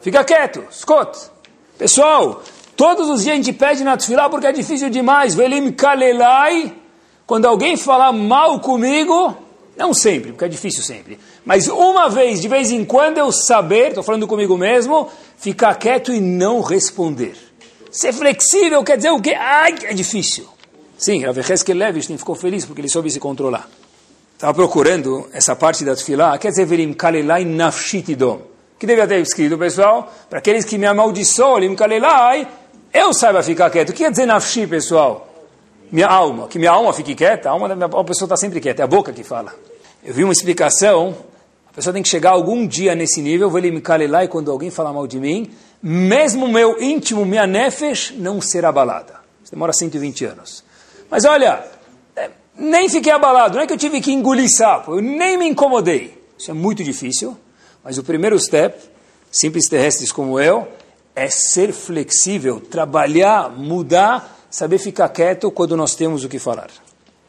[0.00, 1.18] Fica quieto, Scott.
[1.76, 2.40] Pessoal,
[2.76, 5.34] todos os dias a gente pede na tefilá porque é difícil demais.
[5.34, 6.72] Velim Kalelai.
[7.26, 9.36] Quando alguém falar mal comigo,
[9.76, 11.18] não sempre, porque é difícil sempre.
[11.44, 16.12] Mas uma vez, de vez em quando, eu saber, estou falando comigo mesmo, ficar quieto
[16.12, 17.34] e não responder.
[17.90, 19.34] Ser flexível quer dizer o quê?
[19.34, 20.46] Ai, é difícil.
[20.96, 23.68] Sim, Rav Heskel Levinstein ficou feliz porque ele soube se controlar.
[24.42, 28.40] Estava procurando essa parte da tefilá, quer dizer, verim kalelai nafshitidom.
[28.76, 32.48] Que devia ter escrito, pessoal, para aqueles que me amaldiçoam, lim kalelai,
[32.92, 33.90] eu saiba ficar quieto.
[33.90, 35.32] O que quer dizer nafshi, pessoal?
[35.92, 36.48] Minha alma.
[36.48, 38.84] Que minha alma fique quieta, a alma da minha a pessoa está sempre quieta, é
[38.84, 39.54] a boca que fala.
[40.02, 41.14] Eu vi uma explicação,
[41.70, 44.92] a pessoa tem que chegar algum dia nesse nível, vou me calelai quando alguém falar
[44.92, 49.20] mal de mim, mesmo meu íntimo, minha nefesh, não ser abalada.
[49.40, 50.64] Isso demora 120 anos.
[51.08, 51.64] Mas olha,
[52.62, 56.16] nem fiquei abalado, não é que eu tive que engolir sapo, eu nem me incomodei.
[56.38, 57.36] Isso é muito difícil,
[57.82, 58.78] mas o primeiro step,
[59.30, 60.68] simples terrestres como eu,
[61.14, 66.70] é ser flexível, trabalhar, mudar, saber ficar quieto quando nós temos o que falar.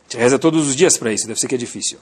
[0.08, 1.98] Gente reza todos os dias para isso, deve ser que é difícil.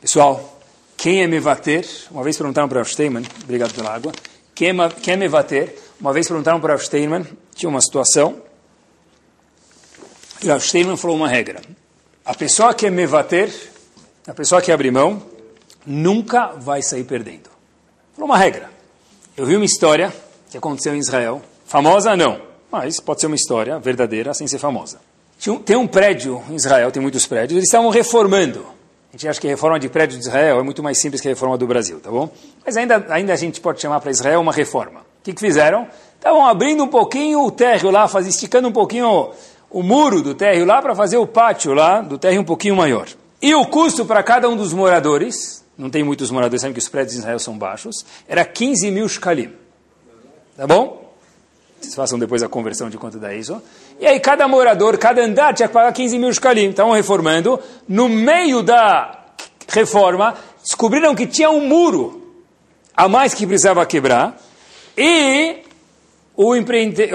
[0.00, 0.60] Pessoal,
[0.96, 1.84] quem é Mevater?
[2.10, 4.12] Uma vez perguntaram para o Steinman, obrigado pela água.
[4.54, 5.76] Quem é, quem é Mevater?
[6.00, 8.40] Uma vez perguntaram para o Steinman, tinha uma situação,
[10.42, 11.60] e o Steinman falou uma regra.
[12.28, 13.50] A pessoa que é Mevater,
[14.26, 15.22] a pessoa que abre mão,
[15.86, 17.48] nunca vai sair perdendo.
[18.12, 18.68] Falou uma regra.
[19.34, 20.12] Eu vi uma história
[20.50, 22.38] que aconteceu em Israel, famosa não,
[22.70, 25.00] mas pode ser uma história verdadeira sem ser famosa.
[25.64, 28.60] Tem um prédio em Israel, tem muitos prédios, eles estavam reformando.
[29.08, 31.28] A gente acha que a reforma de prédio de Israel é muito mais simples que
[31.28, 32.28] a reforma do Brasil, tá bom?
[32.62, 35.00] Mas ainda, ainda a gente pode chamar para Israel uma reforma.
[35.00, 35.88] O que, que fizeram?
[36.14, 39.30] Estavam abrindo um pouquinho o térreo lá, esticando um pouquinho
[39.70, 43.08] o, muro do térreo lá para fazer o pátio lá do térreo um pouquinho maior.
[43.40, 46.88] E o custo para cada um dos moradores, não tem muitos moradores, sabe que os
[46.88, 49.52] prédios de Israel são baixos, era 15 mil shkalim.
[50.56, 51.08] Tá bom?
[51.80, 53.62] Vocês façam depois a conversão de quanto dá isso.
[54.00, 56.70] E aí cada morador, cada andar tinha que pagar 15 mil shkalim.
[56.70, 57.60] Estavam reformando.
[57.86, 59.26] No meio da
[59.68, 62.34] reforma, descobriram que tinha um muro
[62.96, 64.36] a mais que precisava quebrar.
[64.96, 65.62] E
[66.40, 66.54] o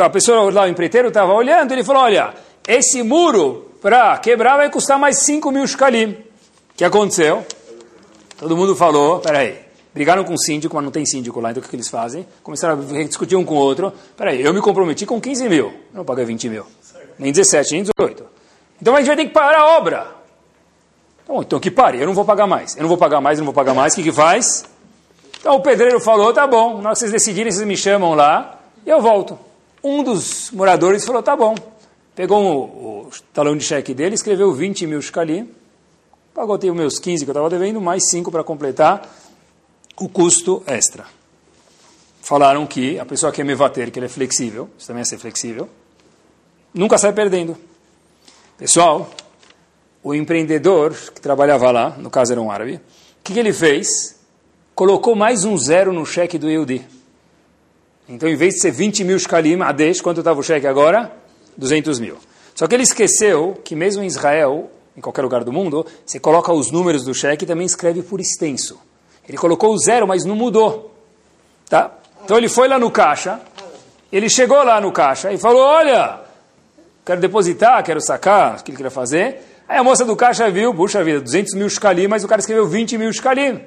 [0.03, 2.33] a pessoa lá, o empreiteiro, estava olhando, ele falou, olha,
[2.67, 6.11] esse muro para quebrar vai custar mais 5 mil shkalim.
[6.11, 6.17] O
[6.75, 7.45] que aconteceu?
[8.37, 9.59] Todo mundo falou, peraí,
[9.93, 12.27] brigaram com o síndico, mas não tem síndico lá, então o que, que eles fazem?
[12.43, 13.93] Começaram a discutir um com o outro.
[14.17, 16.65] Peraí, eu me comprometi com 15 mil, não paguei 20 mil.
[17.17, 18.25] Nem 17, nem 18.
[18.81, 20.07] Então a gente vai ter que parar a obra.
[21.23, 22.75] Então, então que pare, eu não vou pagar mais.
[22.75, 23.93] Eu não vou pagar mais, eu não vou pagar mais.
[23.93, 24.65] O que, que faz?
[25.39, 28.59] Então o pedreiro falou, tá bom, na hora que vocês decidirem, vocês me chamam lá
[28.85, 29.37] e eu volto.
[29.83, 31.55] Um dos moradores falou, tá bom.
[32.15, 35.49] Pegou o, o talão de cheque dele, escreveu 20 mil shkalim,
[36.33, 39.09] pagou os meus 15 que eu estava devendo, mais 5 para completar
[39.99, 41.05] o custo extra.
[42.21, 45.17] Falaram que a pessoa que é mevater, que ele é flexível, isso também é ser
[45.17, 45.67] flexível,
[46.73, 47.57] nunca sai perdendo.
[48.57, 49.09] Pessoal,
[50.01, 52.81] o empreendedor que trabalhava lá, no caso era um árabe, o
[53.23, 54.19] que, que ele fez?
[54.75, 56.85] Colocou mais um zero no cheque do Yehudi.
[58.07, 61.11] Então, em vez de ser 20 mil shkalim, Adesh, quanto estava o cheque agora?
[61.57, 62.17] 200 mil.
[62.55, 66.51] Só que ele esqueceu que mesmo em Israel, em qualquer lugar do mundo, você coloca
[66.51, 68.79] os números do cheque e também escreve por extenso.
[69.27, 70.93] Ele colocou o zero, mas não mudou.
[71.69, 71.91] Tá?
[72.23, 73.39] Então ele foi lá no caixa,
[74.11, 76.21] ele chegou lá no caixa e falou, olha,
[77.05, 79.41] quero depositar, quero sacar, o que ele queria fazer.
[79.67, 82.67] Aí a moça do caixa viu, puxa vida, 200 mil shkalim, mas o cara escreveu
[82.67, 83.61] 20 mil shkalim.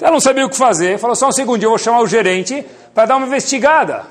[0.00, 2.64] Ela não sabia o que fazer, falou, só um segundinho, eu vou chamar o gerente
[2.94, 4.06] para dar uma investigada.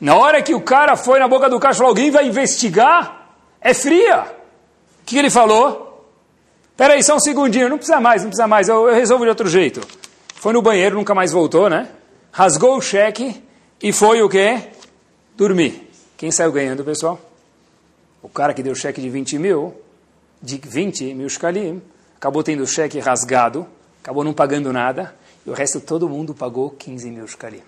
[0.00, 3.32] Na hora que o cara foi na boca do caixa falou, alguém vai investigar?
[3.60, 4.26] É fria.
[5.02, 6.06] O que ele falou?
[6.76, 9.48] Peraí, só um segundinho, não precisa mais, não precisa mais, eu, eu resolvo de outro
[9.48, 9.80] jeito.
[10.34, 11.88] Foi no banheiro, nunca mais voltou, né?
[12.38, 13.42] rasgou o cheque
[13.82, 14.60] e foi o quê?
[15.36, 15.90] Dormir.
[16.16, 17.18] Quem saiu ganhando, pessoal?
[18.22, 19.74] O cara que deu cheque de 20 mil,
[20.42, 21.82] de 20 mil shkalim,
[22.16, 23.66] acabou tendo o cheque rasgado,
[24.08, 25.14] acabou não pagando nada,
[25.46, 27.60] e o resto todo mundo pagou 15 mil shkalim.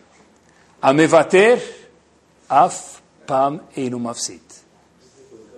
[0.81, 1.63] Amevater
[2.49, 4.41] af pam einu mafsit.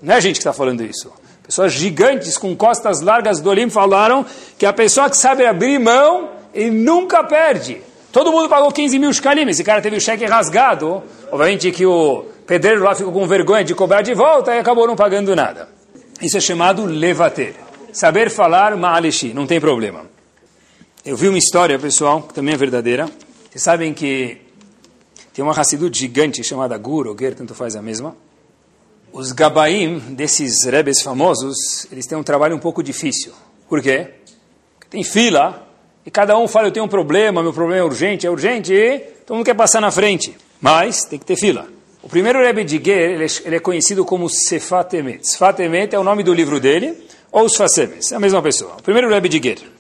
[0.02, 1.12] Não é a gente que está falando isso.
[1.44, 4.26] Pessoas gigantes com costas largas do Olim falaram
[4.58, 7.80] que a pessoa que sabe abrir mão, ele nunca perde.
[8.10, 9.48] Todo mundo pagou 15 mil shkalim.
[9.48, 11.00] Esse cara teve o cheque rasgado.
[11.30, 14.96] Obviamente que o pedreiro lá ficou com vergonha de cobrar de volta e acabou não
[14.96, 15.68] pagando nada.
[16.20, 17.54] Isso é chamado levater.
[17.92, 20.11] Saber falar ma'aleshi, não tem problema.
[21.04, 23.10] Eu vi uma história, pessoal, que também é verdadeira.
[23.50, 24.38] Vocês sabem que
[25.34, 28.16] tem uma Hassidut gigante chamada Gur, ou Ger, tanto faz a mesma.
[29.12, 33.32] Os Gabaim, desses rebes famosos, eles têm um trabalho um pouco difícil.
[33.68, 34.10] Por quê?
[34.78, 35.68] Porque tem fila
[36.06, 39.00] e cada um fala, eu tenho um problema, meu problema é urgente, é urgente, e
[39.26, 40.36] todo mundo quer passar na frente.
[40.60, 41.66] Mas tem que ter fila.
[42.00, 45.28] O primeiro Rebbe de Ger, ele, é, ele é conhecido como Sefat Emet.
[45.28, 46.96] Sefat Emet é o nome do livro dele,
[47.32, 48.76] ou os Fasemes, é a mesma pessoa.
[48.78, 49.71] O primeiro Rebbe de Ger.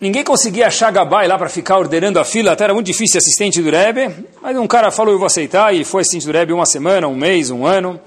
[0.00, 3.60] Ninguém conseguia achar Gabai lá para ficar ordenando a fila, até era muito difícil assistente
[3.60, 6.66] do Rebbe, mas um cara falou, eu vou aceitar, e foi assistente do Rebbe uma
[6.66, 8.00] semana, um mês, um ano.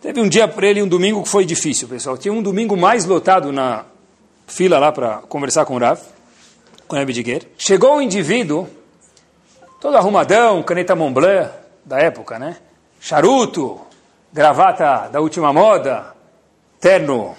[0.00, 2.16] Teve um dia para ele, um domingo que foi difícil, pessoal.
[2.16, 3.84] Tinha um domingo mais lotado na
[4.46, 6.00] fila lá para conversar com o Rav
[6.86, 8.68] com Rebbe de Chegou um indivíduo,
[9.80, 11.50] todo arrumadão, caneta Montblanc
[11.84, 12.56] da época, né?
[13.00, 13.80] Charuto,
[14.32, 16.14] gravata da última moda,
[16.80, 17.34] terno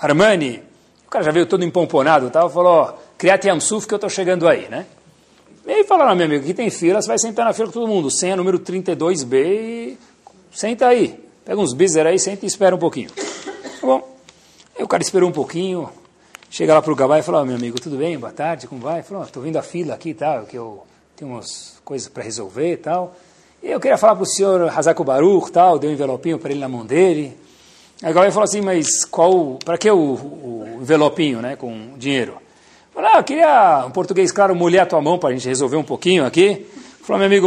[0.00, 0.62] Armani.
[1.06, 4.68] O cara já veio todo empomponado, tal, falou, Criat Yamsuf que eu estou chegando aí,
[4.68, 4.86] né?
[5.66, 7.86] E aí falaram, meu amigo, aqui tem fila, você vai sentar na fila com todo
[7.86, 8.10] mundo.
[8.10, 9.98] Senha número 32B e
[10.50, 11.20] senta aí.
[11.44, 13.10] Pega uns bizer aí, senta e espera um pouquinho.
[13.10, 14.16] Tá bom.
[14.78, 15.90] Aí o cara esperou um pouquinho,
[16.50, 18.18] Chega lá para o Gabai e fala, oh, meu amigo, tudo bem?
[18.18, 19.02] Boa tarde, como vai?
[19.02, 20.82] Falou, estou oh, vindo a fila aqui e tal, que eu
[21.14, 23.14] tenho umas coisas para resolver e tal.
[23.62, 26.58] E eu queria falar para o senhor Hazako Baruch tal, deu um envelopinho para ele
[26.58, 27.36] na mão dele.
[28.02, 32.38] Aí o Gabai falou assim, mas qual, para que o, o, envelopinho, né, com dinheiro?
[32.98, 35.76] Falou, ah, eu queria, um português claro, molhar a tua mão para a gente resolver
[35.76, 36.66] um pouquinho aqui.
[37.02, 37.46] Falou, meu amigo,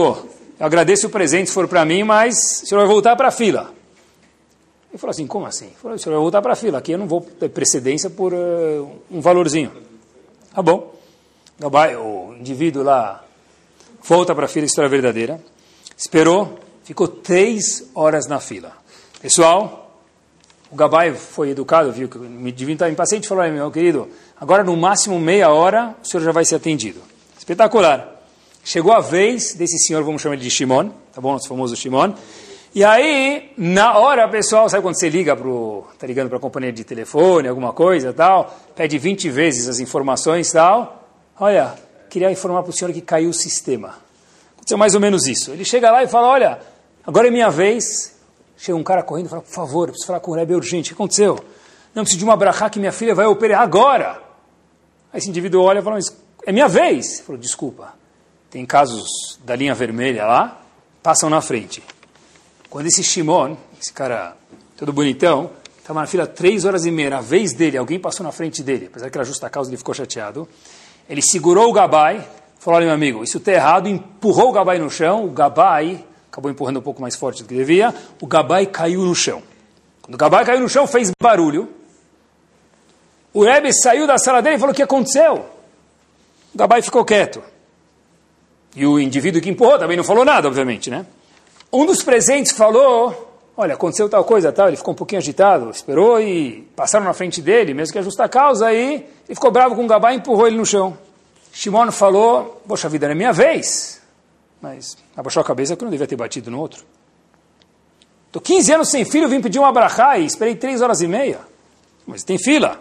[0.58, 3.32] eu agradeço o presente se for para mim, mas o senhor vai voltar para a
[3.32, 3.70] fila.
[4.90, 5.70] Ele falou assim, como assim?
[5.82, 8.34] Falou, o senhor vai voltar para a fila, aqui eu não vou ter precedência por
[8.34, 9.74] uh, um valorzinho.
[10.56, 10.96] Tá bom.
[12.00, 13.22] O indivíduo lá
[14.02, 15.38] volta para a fila, história verdadeira.
[15.98, 18.72] Esperou, ficou três horas na fila.
[19.22, 20.00] Pessoal,
[20.72, 24.08] o Gabai foi educado, viu que o indivíduo estava impaciente, falou, meu querido,
[24.42, 27.00] agora no máximo meia hora o senhor já vai ser atendido.
[27.38, 28.22] Espetacular.
[28.64, 32.14] Chegou a vez desse senhor, vamos chamar ele de Shimon, tá bom, nosso famoso Shimon,
[32.74, 35.50] e aí, na hora, pessoal, sabe quando você liga para
[36.00, 40.50] tá ligando para a companhia de telefone, alguma coisa tal, pede 20 vezes as informações
[40.54, 41.06] tal.
[41.38, 41.74] Olha,
[42.10, 43.96] queria informar para o senhor que caiu o sistema.
[44.54, 45.52] Aconteceu mais ou menos isso.
[45.52, 46.60] Ele chega lá e fala, olha,
[47.06, 48.16] agora é minha vez.
[48.56, 50.92] Chega um cara correndo e fala, por favor, preciso falar com o Rebbe urgente.
[50.92, 51.44] O que aconteceu?
[51.94, 54.31] Não, preciso de uma brachá que minha filha vai operar agora.
[55.14, 56.00] Aí esse indivíduo olha e fala,
[56.46, 57.16] é minha vez.
[57.16, 57.94] Ele falou, desculpa,
[58.50, 60.62] tem casos da linha vermelha lá,
[61.04, 61.84] passam na frente.
[62.70, 64.36] Quando esse Shimon, esse cara
[64.78, 68.32] todo bonitão, estava na fila três horas e meia, na vez dele, alguém passou na
[68.32, 70.48] frente dele, apesar que era justa causa, ele ficou chateado.
[71.10, 72.26] Ele segurou o Gabai,
[72.58, 76.50] falou, olha meu amigo, isso está errado, empurrou o Gabai no chão, o Gabai acabou
[76.50, 79.44] empurrando um pouco mais forte do que devia, o Gabai caiu no chão.
[80.02, 81.70] Quando o Gabai caiu no chão, fez barulho.
[83.34, 85.46] O Rebbe saiu da sala dele e falou, o que aconteceu?
[86.54, 87.42] O Gabai ficou quieto.
[88.76, 91.06] E o indivíduo que empurrou também não falou nada, obviamente, né?
[91.72, 96.20] Um dos presentes falou, olha, aconteceu tal coisa, tal, ele ficou um pouquinho agitado, esperou
[96.20, 99.86] e passaram na frente dele, mesmo que a justa causa, aí ele ficou bravo com
[99.86, 100.98] o Gabá e empurrou ele no chão.
[101.54, 104.02] Shimon falou, poxa vida, não é minha vez.
[104.62, 106.86] Mas abaixou a cabeça que não devia ter batido no outro.
[108.28, 111.40] Estou 15 anos sem filho, vim pedir um abrahá e esperei 3 horas e meia.
[112.06, 112.80] Mas tem fila.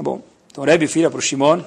[0.00, 0.22] Tá bom.
[0.50, 1.60] Então Rebbe vira para o Shimon,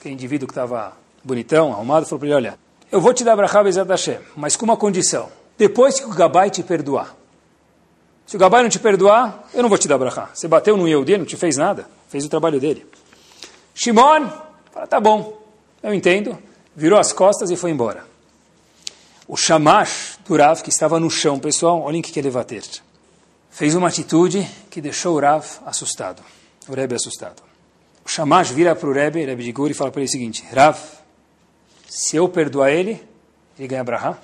[0.00, 0.92] que é o indivíduo que estava
[1.24, 2.58] bonitão, arrumado, falou para ele, olha,
[2.92, 5.28] eu vou te dar abrahá Bezat Hashem, mas com uma condição.
[5.58, 7.16] Depois que o Gabai te perdoar.
[8.28, 10.30] Se o Gabai não te perdoar, eu não vou te dar abrahá.
[10.32, 11.88] Você bateu no Yehudi, não te fez nada.
[12.08, 12.86] Fez o trabalho dele.
[13.74, 14.30] Shimon,
[14.72, 15.42] fala, tá bom,
[15.82, 16.38] eu entendo.
[16.76, 18.04] Virou as costas e foi embora.
[19.26, 22.62] O Shamash do Rav, que estava no chão, pessoal, olhem o que ele vai ter.
[23.50, 26.22] Fez uma atitude que deixou o Rav assustado.
[26.68, 27.49] O Rebbe assustado.
[28.10, 30.76] Shamash vira para o Rebbe, Rebbe de Guri, e fala para ele o seguinte, Rav,
[31.88, 33.00] se eu perdoar ele,
[33.56, 34.18] ele ganha Brahá.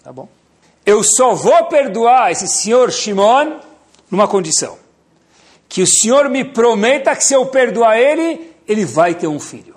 [0.00, 0.28] Tá bom.
[0.86, 3.58] Eu só vou perdoar esse senhor Shimon
[4.08, 4.78] numa condição.
[5.68, 9.74] Que o senhor me prometa que se eu perdoar ele, ele vai ter um filho.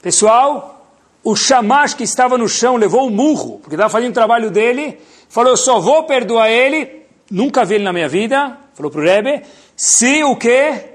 [0.00, 0.86] Pessoal,
[1.22, 4.98] o Shamash que estava no chão levou um murro, porque estava fazendo o trabalho dele,
[5.28, 9.04] falou, eu só vou perdoar ele, nunca vi ele na minha vida, falou para o
[9.04, 9.42] Rebbe,
[9.76, 10.91] se o que?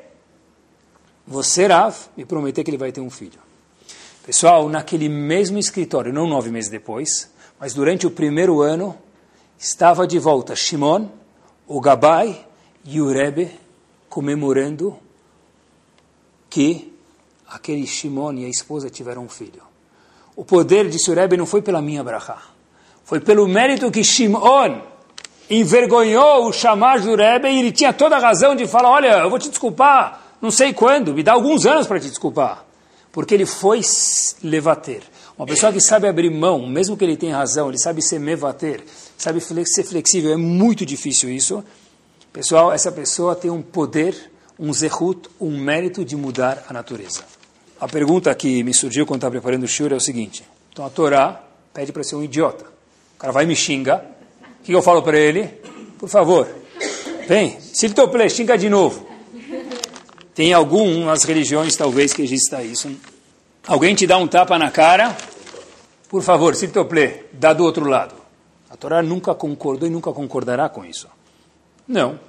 [1.28, 3.40] Você, Rav, me prometer que ele vai ter um filho.
[4.26, 8.98] Pessoal, naquele mesmo escritório, não nove meses depois, mas durante o primeiro ano,
[9.60, 11.08] estava de volta Shimon,
[11.68, 12.46] o Gabai
[12.86, 13.52] e o Rebbe
[14.10, 14.98] comemorando
[16.50, 16.94] que
[17.48, 19.62] aquele Shimon e a esposa tiveram um filho.
[20.34, 22.42] O poder, disse o Rebbe, não foi pela minha brachá,
[23.04, 24.82] foi pelo mérito que Shimon
[25.50, 29.30] envergonhou o chamar do Rebbe e ele tinha toda a razão de falar, olha, eu
[29.30, 32.68] vou te desculpar, não sei quando, me dá alguns anos para te desculpar
[33.18, 33.82] porque ele foi
[34.44, 35.02] levater.
[35.36, 38.84] Uma pessoa que sabe abrir mão, mesmo que ele tenha razão, ele sabe ser mevater,
[39.18, 41.64] sabe ser flexível, é muito difícil isso.
[42.32, 47.24] Pessoal, essa pessoa tem um poder, um zehut, um mérito de mudar a natureza.
[47.82, 50.44] A pergunta que me surgiu quando estava preparando o shiur é o seguinte.
[50.72, 52.66] Então a Torá pede para ser um idiota.
[53.16, 54.06] O cara vai e me xinga.
[54.60, 55.48] O que eu falo para ele?
[55.98, 56.48] Por favor,
[57.28, 59.07] vem, se ele tople, xinga de novo.
[60.38, 62.96] Tem algumas religiões, talvez, que exista isso.
[63.66, 65.18] Alguém te dá um tapa na cara,
[66.10, 68.14] por favor, se tople, dá do outro lado.
[68.70, 71.08] A Torá nunca concordou e nunca concordará com isso.
[71.88, 72.20] Não.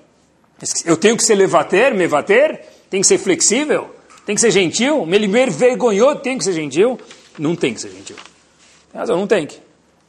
[0.86, 3.94] Eu tenho que ser levater, mevater, tem que ser flexível,
[4.24, 5.18] tem que ser gentil, me
[5.50, 6.98] vergonhou, tem que ser gentil.
[7.38, 8.16] Não tem que ser gentil.
[9.06, 9.58] Não tem que.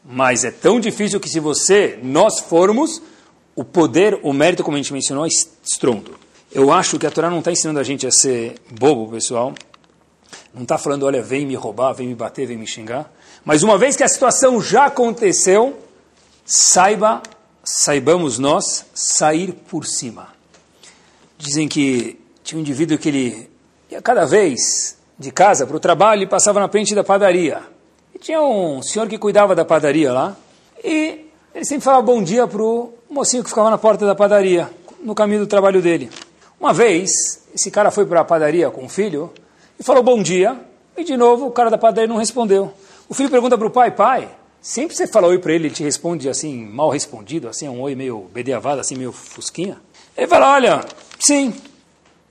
[0.06, 3.02] Mas é tão difícil que se você, nós formos,
[3.58, 5.30] o poder, o mérito, como a gente mencionou, é
[5.62, 6.29] estrondo.
[6.52, 9.54] Eu acho que a Torá não está ensinando a gente a ser bobo, pessoal.
[10.52, 13.12] Não está falando, olha, vem me roubar, vem me bater, vem me xingar.
[13.46, 15.78] Mas uma vez que a situação já aconteceu,
[16.44, 17.22] saiba,
[17.64, 20.30] saibamos nós sair por cima.
[21.38, 23.50] Dizem que tinha um indivíduo que ele
[23.92, 27.62] ia cada vez de casa para o trabalho e passava na frente da padaria.
[28.14, 30.36] E tinha um senhor que cuidava da padaria lá.
[30.84, 34.68] E ele sempre falava bom dia para o mocinho que ficava na porta da padaria,
[35.04, 36.10] no caminho do trabalho dele.
[36.60, 37.10] Uma vez,
[37.56, 39.32] esse cara foi para a padaria com o filho
[39.80, 40.60] e falou bom dia,
[40.98, 42.74] e de novo o cara da padaria não respondeu.
[43.08, 44.30] O filho pergunta para o pai, pai,
[44.62, 47.96] sempre você fala oi para ele, ele te responde assim, mal respondido, assim, um oi
[47.96, 49.78] meio bedeavado, assim, meio fusquinha?
[50.18, 50.86] Ele fala, olha,
[51.18, 51.54] sim.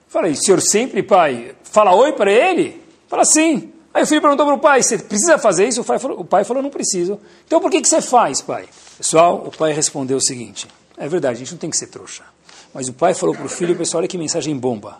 [0.09, 2.83] Falei, senhor sempre, pai, fala oi para ele?
[3.09, 3.73] Fala, sim.
[3.95, 5.81] Aí o filho perguntou para o pai, você precisa fazer isso?
[5.81, 7.19] O pai falou, o pai falou não preciso.
[7.47, 8.69] Então por que, que você faz, pai?
[8.99, 10.69] Pessoal, o pai respondeu o seguinte,
[10.99, 12.25] é verdade, a gente não tem que ser trouxa.
[12.73, 14.99] Mas o pai falou para o filho, pessoal, olha que mensagem bomba.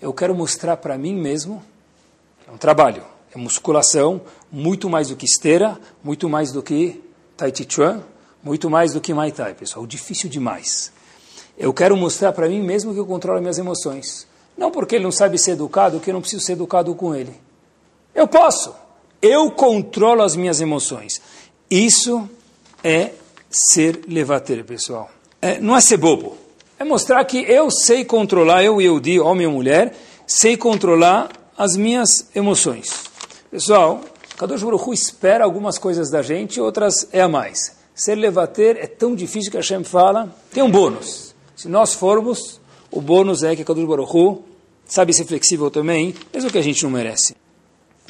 [0.00, 1.62] Eu quero mostrar para mim mesmo,
[2.46, 3.02] é um trabalho,
[3.34, 4.20] é musculação,
[4.52, 7.02] muito mais do que esteira, muito mais do que
[7.36, 8.02] tai chi chuan,
[8.42, 10.92] muito mais do que mai tai, pessoal, difícil demais.
[11.56, 14.26] Eu quero mostrar para mim mesmo que eu controlo minhas emoções.
[14.56, 17.34] Não porque ele não sabe ser educado, que eu não preciso ser educado com ele.
[18.14, 18.74] Eu posso.
[19.20, 21.20] Eu controlo as minhas emoções.
[21.68, 22.28] Isso
[22.84, 23.12] é
[23.50, 25.10] ser levater, pessoal.
[25.42, 26.47] É, não é ser bobo
[26.78, 29.94] é mostrar que eu sei controlar, eu, Yehudi, homem ou mulher,
[30.26, 33.04] sei controlar as minhas emoções.
[33.50, 34.00] Pessoal,
[34.36, 37.76] Kadosh Baruch Hu espera algumas coisas da gente, outras é a mais.
[37.94, 41.34] Ser levater é tão difícil que a Hashem fala, tem um bônus.
[41.56, 42.60] Se nós formos,
[42.90, 44.44] o bônus é que Kadosh Baruch Hu
[44.86, 47.34] sabe ser flexível também, mesmo que a gente não merece.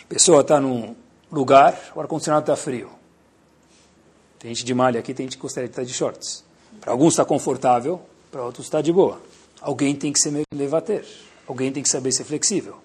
[0.02, 0.94] A pessoa está num
[1.32, 2.90] lugar, o ar-condicionado está frio.
[4.38, 6.44] Tem gente de malha aqui, tem gente que gostaria de estar de shorts.
[6.80, 8.00] Para alguns está confortável,
[8.30, 9.20] para outros está de boa.
[9.60, 11.04] Alguém tem que ser levater.
[11.46, 12.76] Alguém tem que saber ser flexível.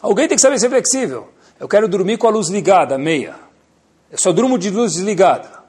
[0.00, 1.28] Alguém tem que saber ser flexível.
[1.58, 3.36] Eu quero dormir com a luz ligada, meia.
[4.10, 5.60] Eu só durmo de luz desligada.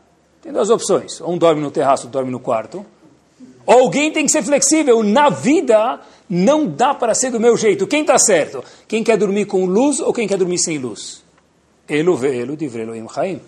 [0.42, 1.22] Tem duas opções.
[1.22, 2.86] Um dorme no terraço, dorme no quarto.
[3.68, 5.04] Alguém tem que ser flexível.
[5.04, 7.86] Na vida, não dá para ser do meu jeito.
[7.86, 8.64] Quem está certo?
[8.88, 11.24] Quem quer dormir com luz ou quem quer dormir sem luz?
[11.88, 13.42] Elo velo de Elohim Chaim.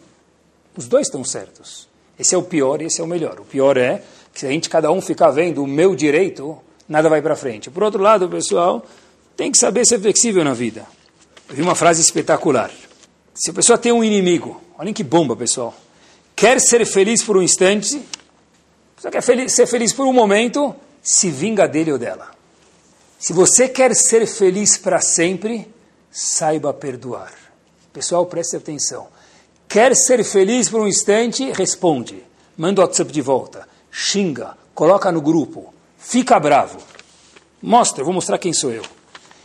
[0.77, 1.87] Os dois estão certos.
[2.19, 3.39] Esse é o pior e esse é o melhor.
[3.39, 4.03] O pior é
[4.33, 6.57] se a gente cada um ficar vendo o meu direito,
[6.87, 7.69] nada vai para frente.
[7.69, 8.85] Por outro lado, pessoal,
[9.35, 10.85] tem que saber ser flexível na vida.
[11.49, 12.71] Eu vi uma frase espetacular.
[13.33, 15.73] Se a pessoa tem um inimigo, olhem que bomba, pessoal.
[16.35, 18.01] Quer ser feliz por um instante,
[18.97, 22.31] só quer ser feliz por um momento, se vinga dele ou dela.
[23.19, 25.67] Se você quer ser feliz para sempre,
[26.11, 27.33] saiba perdoar.
[27.91, 29.07] Pessoal, preste atenção.
[29.67, 32.23] Quer ser feliz por um instante, responde.
[32.57, 33.67] Manda o WhatsApp de volta.
[33.95, 34.57] Xinga.
[34.73, 35.71] Coloca no grupo.
[35.99, 36.79] Fica bravo.
[37.61, 38.83] Mostra, eu vou mostrar quem sou eu.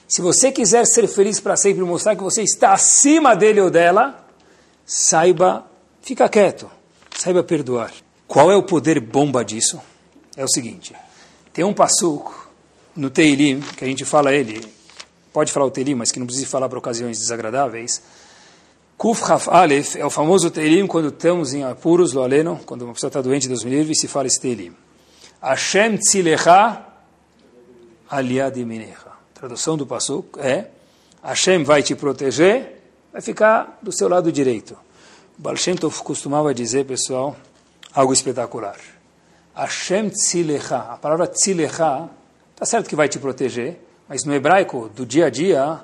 [0.09, 4.27] Se você quiser ser feliz para sempre, mostrar que você está acima dele ou dela,
[4.87, 5.71] saiba,
[6.01, 6.69] fica quieto,
[7.17, 7.93] saiba perdoar.
[8.27, 9.79] Qual é o poder bomba disso?
[10.35, 10.95] É o seguinte:
[11.53, 12.51] tem um passuco
[12.97, 14.67] no Teilim, que a gente fala ele,
[15.31, 18.03] pode falar o Teilim, mas que não precisa falar para ocasiões desagradáveis.
[18.99, 22.93] Kuf Haf Aleph é o famoso Teilim quando estamos em apuros, lo aleno, quando uma
[22.93, 24.75] pessoa está doente, Deus me livre, se fala esse Teilim.
[25.41, 26.85] Hashem Tzilecha
[28.11, 29.13] Aliad Minecha.
[29.33, 30.67] Tradução do Passuk é
[31.23, 32.83] Hashem vai te proteger,
[33.13, 34.77] vai ficar do seu lado direito.
[35.37, 37.37] Baal Shem costumava dizer, pessoal,
[37.95, 38.81] algo espetacular.
[39.55, 42.11] Hashem Tzilecha, a palavra Tzilecha,
[42.51, 43.79] está certo que vai te proteger,
[44.09, 45.83] mas no hebraico, do dia a dia,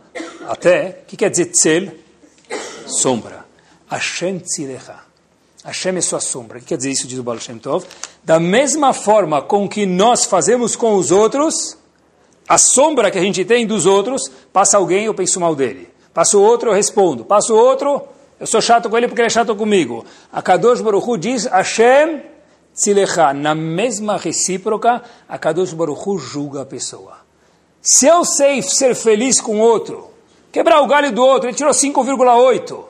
[0.49, 2.04] até, o que quer dizer Tzel?
[2.87, 3.45] Sombra.
[3.91, 5.01] Hashem Tzilecha.
[5.65, 6.59] Hashem é sua sombra.
[6.59, 7.87] O que quer dizer isso, diz o Baal Shem Tov?
[8.23, 11.77] Da mesma forma com que nós fazemos com os outros,
[12.47, 15.89] a sombra que a gente tem dos outros, passa alguém, eu penso mal dele.
[16.13, 17.25] Passa o outro, eu respondo.
[17.25, 18.03] Passa o outro,
[18.39, 20.05] eu sou chato com ele porque ele é chato comigo.
[20.31, 22.23] A Kadosh Baruch Hu diz, Hashem
[22.75, 23.33] Tzilecha.
[23.33, 27.19] Na mesma recíproca, a Kadosh Baruch Hu julga a pessoa.
[27.81, 30.11] Se eu sei ser feliz com outro,
[30.55, 32.85] quebrar o galho do outro, ele tirou 5,8.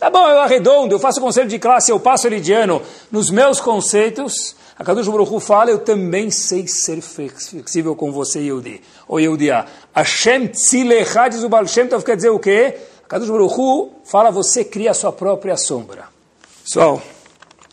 [0.00, 2.80] Tá bom, eu arredondo, eu faço conselho de classe, eu passo elidiano
[3.12, 8.82] nos meus conceitos, a Kadosh Baruch fala, eu também sei ser flexível com você, Yehudi.
[9.06, 9.66] Ou Yehudiá.
[9.94, 12.78] Hashem tzilecha, diz o Baal Shem Tov, quer dizer o quê?
[13.04, 16.08] A Kadosh Baruch fala, você cria a sua própria sombra.
[16.64, 17.02] Pessoal,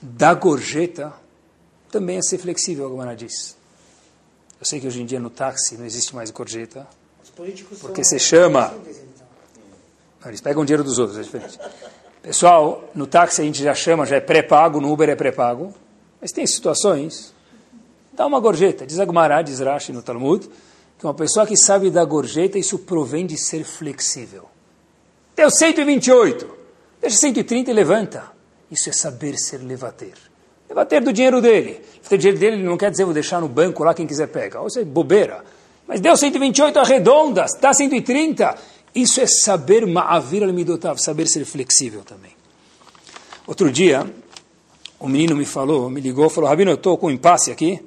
[0.02, 1.14] da gorjeta
[1.90, 3.56] também é ser flexível, a Gomara diz.
[4.60, 6.86] Eu sei que hoje em dia no táxi não existe mais gorjeta.
[7.82, 8.74] Porque se chama...
[10.26, 11.60] Eles pegam dinheiro dos outros, é diferente.
[12.22, 15.74] Pessoal, no táxi a gente já chama, já é pré-pago, no Uber é pré-pago.
[16.22, 17.34] Mas tem situações,
[18.14, 18.86] dá uma gorjeta.
[18.86, 20.48] Diz Agmará, diz Rashi no Talmud,
[21.00, 24.48] que uma pessoa que sabe dar gorjeta, isso provém de ser flexível.
[25.36, 26.48] Deu 128,
[27.02, 28.24] deixa 130 e levanta.
[28.70, 30.14] Isso é saber ser levater.
[30.70, 31.82] Levater do dinheiro dele.
[32.10, 34.62] O dinheiro dele não quer dizer vou deixar no banco lá, quem quiser pega.
[34.62, 35.44] Ou seja, bobeira.
[35.88, 38.56] Mas deu 128 arredondas, dá 130.
[38.94, 42.32] Isso é saber ma'avir al-midotav, saber ser flexível também.
[43.48, 44.12] Outro dia,
[45.00, 47.84] o menino me falou, me ligou, falou, Rabino, eu estou com um impasse aqui,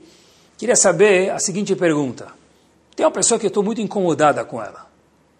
[0.56, 2.32] queria saber a seguinte pergunta.
[2.96, 4.86] Tem uma pessoa que eu estou muito incomodada com ela.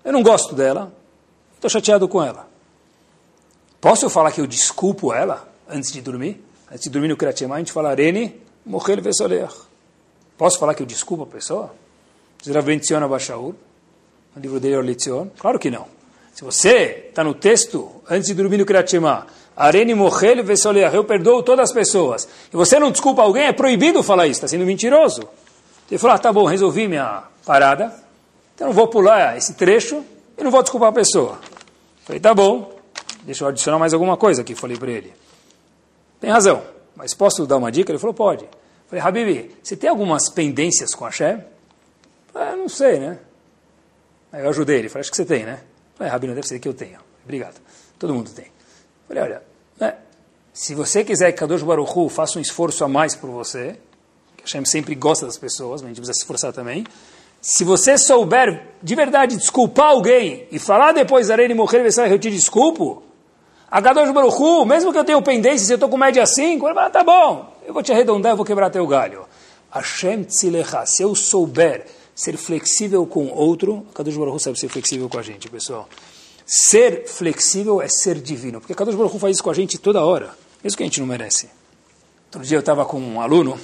[0.05, 0.93] Eu não gosto dela,
[1.55, 2.49] estou chateado com ela.
[3.81, 6.43] Posso eu falar que eu desculpo ela antes de dormir?
[6.71, 9.49] Antes de dormir no Kriyat a gente fala, Arene, morrer vesoler.
[10.37, 11.75] Posso falar que eu desculpo a pessoa?
[12.43, 12.69] Diz Rav
[13.05, 13.55] Abashaur,
[14.35, 15.29] no livro dele, Orletzion.
[15.39, 15.87] Claro que não.
[16.35, 18.93] Se você está no texto, antes de dormir no Kriyat
[19.57, 22.29] Arene morreu vesoleah, eu perdoo todas as pessoas.
[22.53, 25.23] E você não desculpa alguém, é proibido falar isso, está sendo mentiroso.
[25.89, 27.95] Ele falou, ah, tá bom, resolvi minha parada,
[28.55, 30.05] então não vou pular esse trecho
[30.37, 31.39] e não vou desculpar a pessoa.
[32.05, 32.73] Falei, tá bom,
[33.23, 35.13] deixa eu adicionar mais alguma coisa aqui, falei para ele.
[36.21, 36.63] Tem razão,
[36.97, 37.93] mas posso dar uma dica?
[37.93, 38.45] Ele falou, pode.
[38.89, 41.45] Falei, Habibi, você tem algumas pendências com a Shem?
[42.33, 43.19] Falei, não sei, né?
[44.39, 45.61] Eu ajudei ele, falei, acho que você tem, né?
[45.97, 46.99] Falei, Habibi, deve ser que eu tenho.
[47.25, 47.61] Obrigado.
[47.99, 48.47] Todo mundo tem.
[49.07, 49.43] Falei, olha,
[49.79, 49.95] né,
[50.53, 53.77] se você quiser que Kadosh Baruch Hu faça um esforço a mais por você,
[54.37, 56.85] que Hashem sempre gosta das pessoas, mas a gente precisa se esforçar também,
[57.41, 63.03] se você souber de verdade desculpar alguém e falar depois, Arene morrer, eu te desculpo,
[63.71, 66.67] a Kadosh Baruch Hu, mesmo que eu tenha pendência, se eu estou com média 5,
[66.67, 69.27] ele fala, tá bom, eu vou te arredondar, eu vou quebrar teu galho.
[69.71, 71.85] Hashem tzilecha, se eu souber
[72.15, 75.89] ser flexível com outro, a Kadosh Baruch sabe ser flexível com a gente, pessoal.
[76.47, 80.35] Ser flexível é ser divino, porque Kadosh Baruch faz isso com a gente toda hora,
[80.63, 81.49] mesmo que a gente não merece.
[82.27, 83.59] Outro dia eu estava com um aluno,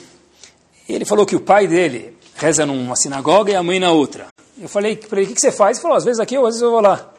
[0.88, 4.26] e ele falou que o pai dele reza numa sinagoga e a mãe na outra.
[4.60, 5.76] Eu falei para ele, o que, você faz?
[5.76, 7.12] Ele falou, às vezes aqui, às vezes eu vou lá.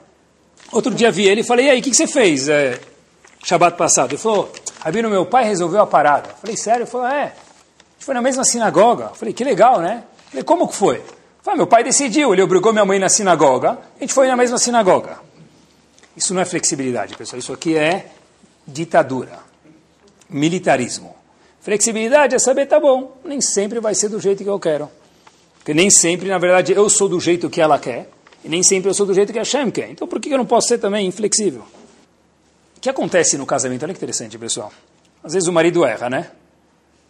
[0.72, 2.80] Outro dia vi ele e falei, e aí, o que, você fez é,
[3.44, 4.12] Shabat passado?
[4.12, 6.30] Ele falou, Rabino, meu pai resolveu a parada.
[6.30, 6.84] Eu falei, sério?
[6.84, 7.34] Ele falou, é.
[7.94, 9.06] gente foi na mesma sinagoga.
[9.06, 10.04] Eu falei, que legal, né?
[10.26, 11.02] Eu falei, como que foi?
[11.42, 14.58] Falei, meu pai decidiu, ele obrigou minha mãe na sinagoga, a gente foi na mesma
[14.58, 15.20] sinagoga.
[16.16, 18.12] Isso não é flexibilidade, pessoal, isso aqui é
[18.68, 19.40] ditadura,
[20.30, 21.16] militarismo.
[21.62, 24.90] Flexibilidade é saber, tá bom, nem sempre vai ser do jeito que eu quero.
[25.58, 28.10] Porque nem sempre, na verdade, eu sou do jeito que ela quer,
[28.44, 29.90] e nem sempre eu sou do jeito que a Shem quer.
[29.90, 31.62] Então por que eu não posso ser também inflexível?
[32.78, 33.84] O que acontece no casamento?
[33.84, 34.72] Olha que interessante, pessoal.
[35.24, 36.32] Às vezes o marido erra, né?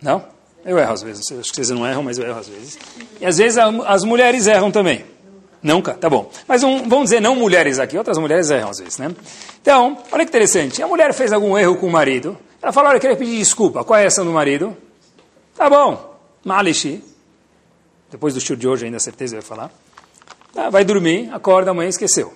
[0.02, 0.26] Não?
[0.66, 1.32] Eu erro às vezes.
[1.32, 2.78] Acho que vocês não erram, mas eu erro às vezes.
[3.20, 5.06] E às vezes as mulheres erram também.
[5.62, 5.94] Nunca?
[5.94, 6.30] Tá bom.
[6.48, 9.14] Mas um, vamos dizer não mulheres aqui, outras mulheres erram às vezes, né?
[9.62, 10.82] Então, olha que interessante.
[10.82, 12.38] A mulher fez algum erro com o marido.
[12.62, 13.84] Ela falou, olha, eu queria pedir desculpa.
[13.84, 14.76] Qual é a reação do marido?
[15.56, 16.18] Tá bom.
[16.44, 17.04] Malishi.
[18.10, 19.72] Depois do show de hoje ainda, certeza vai falar.
[20.54, 22.34] Tá, vai dormir, acorda amanhã, esqueceu.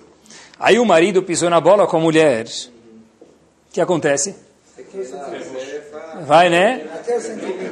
[0.58, 2.46] Aí o marido pisou na bola com a mulher.
[2.46, 4.34] O que acontece?
[6.26, 6.95] Vai, né?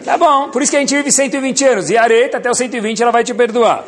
[0.05, 0.51] Tá bom.
[0.51, 1.91] Por isso que a gente vive 120 anos.
[1.91, 3.85] E a areta, até os 120, ela vai te perdoar.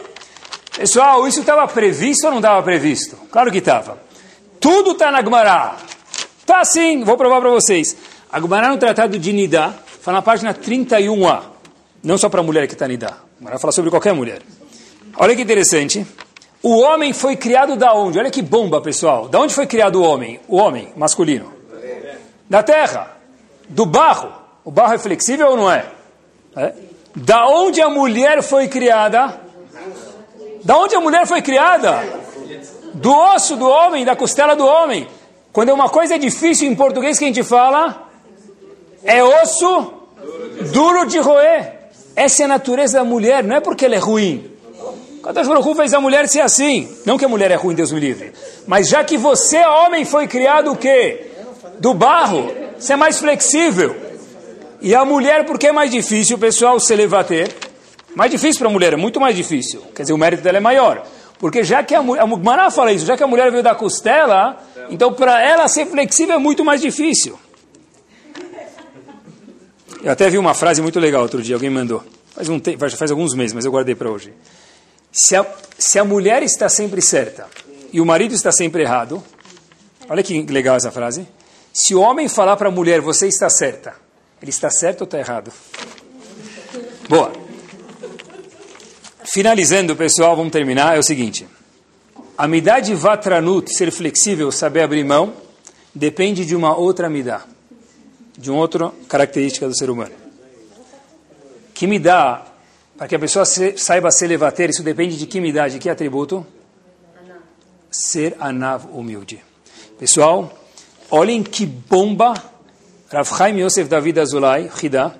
[0.76, 3.16] Pessoal, isso estava previsto ou não estava previsto?
[3.30, 3.98] Claro que estava.
[4.60, 5.76] Tudo está na Gumará.
[6.44, 7.96] Tá sim, vou provar para vocês.
[8.30, 11.42] A Gumará no Tratado de Nidá, fala na página 31a.
[12.02, 13.14] Não só para a mulher que está Nidá.
[13.38, 14.42] Gumará fala sobre qualquer mulher.
[15.16, 16.06] Olha que interessante.
[16.62, 18.18] O homem foi criado da onde?
[18.18, 19.28] Olha que bomba, pessoal.
[19.28, 20.40] Da onde foi criado o homem?
[20.46, 21.52] O homem masculino.
[22.50, 23.16] Da terra.
[23.68, 24.45] Do barro.
[24.66, 25.86] O barro é flexível ou não é?
[26.56, 26.72] é?
[27.14, 29.40] Da onde a mulher foi criada?
[30.64, 32.02] Da onde a mulher foi criada?
[32.92, 35.06] Do osso do homem, da costela do homem.
[35.52, 38.08] Quando é uma coisa difícil em português que a gente fala,
[39.04, 39.92] é osso
[40.72, 41.74] duro de roer.
[42.16, 44.50] Essa é a natureza da mulher, não é porque ela é ruim.
[45.22, 46.92] Kadosh Baruch fez a mulher ser assim.
[47.06, 48.32] Não que a mulher é ruim, Deus me livre.
[48.66, 51.30] Mas já que você, homem, foi criado o quê?
[51.78, 54.05] Do barro, você é mais flexível.
[54.80, 57.54] E a mulher, porque é mais difícil, pessoal, se levater?
[58.14, 59.82] Mais difícil para a mulher, é muito mais difícil.
[59.94, 61.06] Quer dizer, o mérito dela é maior.
[61.38, 63.74] Porque já que a mulher, a Maná fala isso, já que a mulher veio da
[63.74, 64.56] costela,
[64.90, 67.38] então para ela ser flexível é muito mais difícil.
[70.02, 72.02] Eu até vi uma frase muito legal outro dia, alguém mandou.
[72.34, 72.60] Faz, um,
[72.98, 74.32] faz alguns meses, mas eu guardei para hoje.
[75.12, 75.46] Se a,
[75.78, 77.46] se a mulher está sempre certa
[77.92, 79.22] e o marido está sempre errado,
[80.08, 81.26] olha que legal essa frase.
[81.72, 83.94] Se o homem falar para a mulher, você está certa,
[84.40, 85.52] ele está certo ou está errado?
[87.08, 87.32] Boa.
[89.24, 91.46] Finalizando, pessoal, vamos terminar, é o seguinte.
[92.36, 95.34] A midá de vatranut, ser flexível, saber abrir mão,
[95.94, 97.44] depende de uma outra midá,
[98.36, 100.14] de uma outra característica do ser humano.
[101.74, 102.46] Que midá
[102.96, 105.88] para que a pessoa se, saiba se levater, isso depende de que idade, de que
[105.88, 106.46] atributo?
[107.90, 109.42] Ser anav humilde.
[109.98, 110.52] Pessoal,
[111.10, 112.34] olhem que bomba
[113.08, 115.18] Rav Chaim Yosef David Azulay, Hida,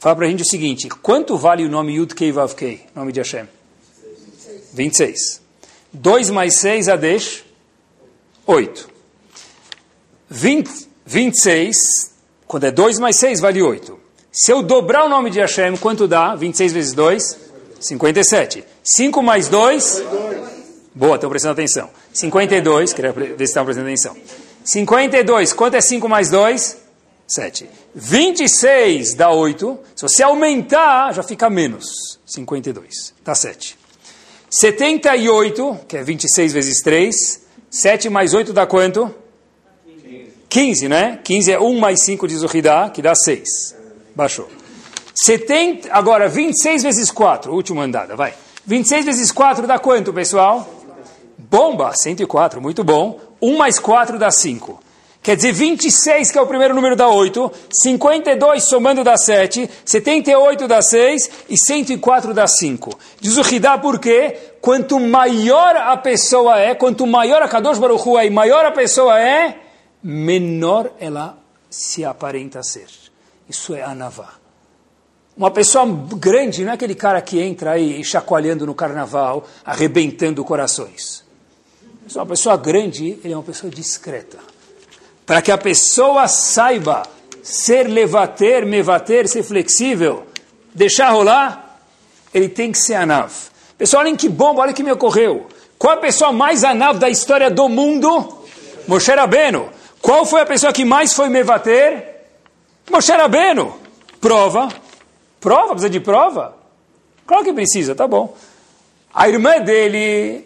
[0.00, 3.12] fala para a gente o seguinte, quanto vale o nome Yud Kei Vav Kei, nome
[3.12, 3.46] de Hashem?
[4.72, 5.40] 26.
[5.92, 7.44] 2 mais 6, Adesh,
[8.46, 8.88] 8.
[10.28, 11.76] 20, 26,
[12.46, 14.00] quando é 2 mais 6, vale 8.
[14.32, 16.34] Se eu dobrar o nome de Hashem, quanto dá?
[16.34, 17.38] 26 vezes 2?
[17.78, 18.64] 57.
[18.82, 20.02] 5 mais 2?
[20.94, 21.90] Boa, estão prestando atenção.
[22.12, 24.16] 52, queria ver se estão prestando atenção.
[24.64, 26.81] 52, quanto é 5 mais 2?
[27.34, 27.68] 7.
[27.94, 29.78] 26 dá 8.
[29.96, 32.18] Se você aumentar, já fica menos.
[32.26, 33.14] 52.
[33.24, 33.78] Dá 7.
[34.50, 37.42] 78, que é 26 vezes 3.
[37.70, 39.14] 7 mais 8 dá quanto?
[40.48, 41.18] 15, né?
[41.24, 43.74] 15 é 1 mais 5 de Zuhidá, que dá 6.
[44.14, 44.48] Baixou.
[45.14, 48.34] 70, agora, 26 vezes 4, última andada, vai.
[48.66, 50.68] 26 vezes 4 dá quanto, pessoal?
[51.38, 53.18] Bomba, 104, muito bom.
[53.40, 54.78] 1 mais 4 dá 5.
[55.22, 57.52] Quer dizer, 26, que é o primeiro número, dá 8.
[57.70, 59.70] 52 somando dá 7.
[59.84, 61.30] 78 dá 6.
[61.48, 62.98] E 104 dá 5.
[63.20, 64.36] Diz o Hidá por quê?
[64.60, 68.72] Quanto maior a pessoa é, quanto maior a Kadosh Baruch Hu é e maior a
[68.72, 69.60] pessoa é,
[70.02, 71.38] menor ela
[71.70, 72.88] se aparenta ser.
[73.48, 74.34] Isso é anavá.
[75.36, 81.24] Uma pessoa grande não é aquele cara que entra aí chacoalhando no carnaval, arrebentando corações.
[82.12, 84.51] Uma pessoa grande, ele é uma pessoa discreta.
[85.32, 87.04] Para que a pessoa saiba
[87.42, 90.26] ser levater, mevater, ser flexível,
[90.74, 91.80] deixar rolar,
[92.34, 93.32] ele tem que ser anav.
[93.78, 95.46] Pessoal, olhem que bomba, olha que me ocorreu.
[95.78, 98.44] Qual a pessoa mais anav da história do mundo?
[98.86, 99.70] Moshe Rabbeinu.
[100.02, 102.26] Qual foi a pessoa que mais foi mevater?
[102.90, 103.74] Moshe Rabbeinu,
[104.20, 104.68] prova.
[105.40, 105.68] Prova?
[105.68, 106.54] Precisa de prova?
[107.26, 108.36] Claro que precisa, tá bom.
[109.14, 110.44] A irmã dele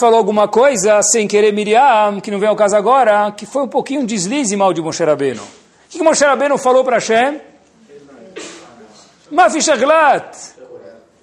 [0.00, 3.68] falou alguma coisa sem querer Miriam, que não vem ao caso agora, que foi um
[3.68, 5.42] pouquinho um deslize mal de Moshe Rabbeinu.
[5.42, 5.48] O
[5.90, 7.38] que Moshe Rabbeinu falou para Hashem?
[9.30, 10.34] Mafishaglat.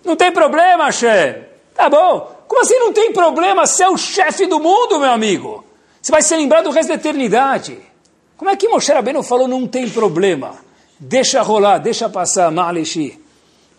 [0.06, 1.44] Não tem problema, Hashem.
[1.74, 2.36] Tá bom.
[2.48, 3.66] Como assim não tem problema?
[3.66, 5.66] Você é o chefe do mundo, meu amigo.
[6.00, 7.80] Você vai ser lembrado o resto da eternidade.
[8.38, 10.56] Como é que Moshe Rabbeinu falou não tem problema?
[11.00, 13.20] Deixa rolar, deixa passar, ma'aleshi,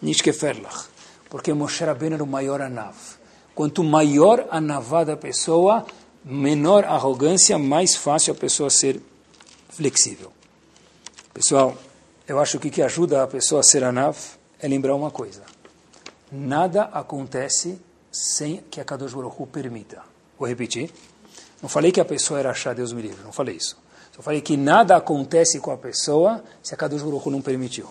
[0.03, 0.87] nishkeferlach.
[1.31, 3.18] Porque Moshe Rabbeinu era o maior anav.
[3.59, 5.85] Quanto maior a navá da pessoa,
[6.25, 9.03] menor a arrogância, mais fácil a pessoa ser
[9.69, 10.31] flexível.
[11.35, 11.77] Pessoal,
[12.29, 14.17] eu acho que o que ajuda a pessoa a ser anav
[14.61, 15.43] é lembrar uma coisa.
[16.31, 17.81] Nada acontece
[18.13, 20.03] sem que a Kadosh Baruch permita.
[20.39, 20.93] Vou repetir.
[21.61, 23.77] Não falei que a pessoa era achar Deus me livre, não falei isso.
[24.15, 27.89] Só falei que nada acontece com a pessoa se a Kadosh Baruch não permitiu.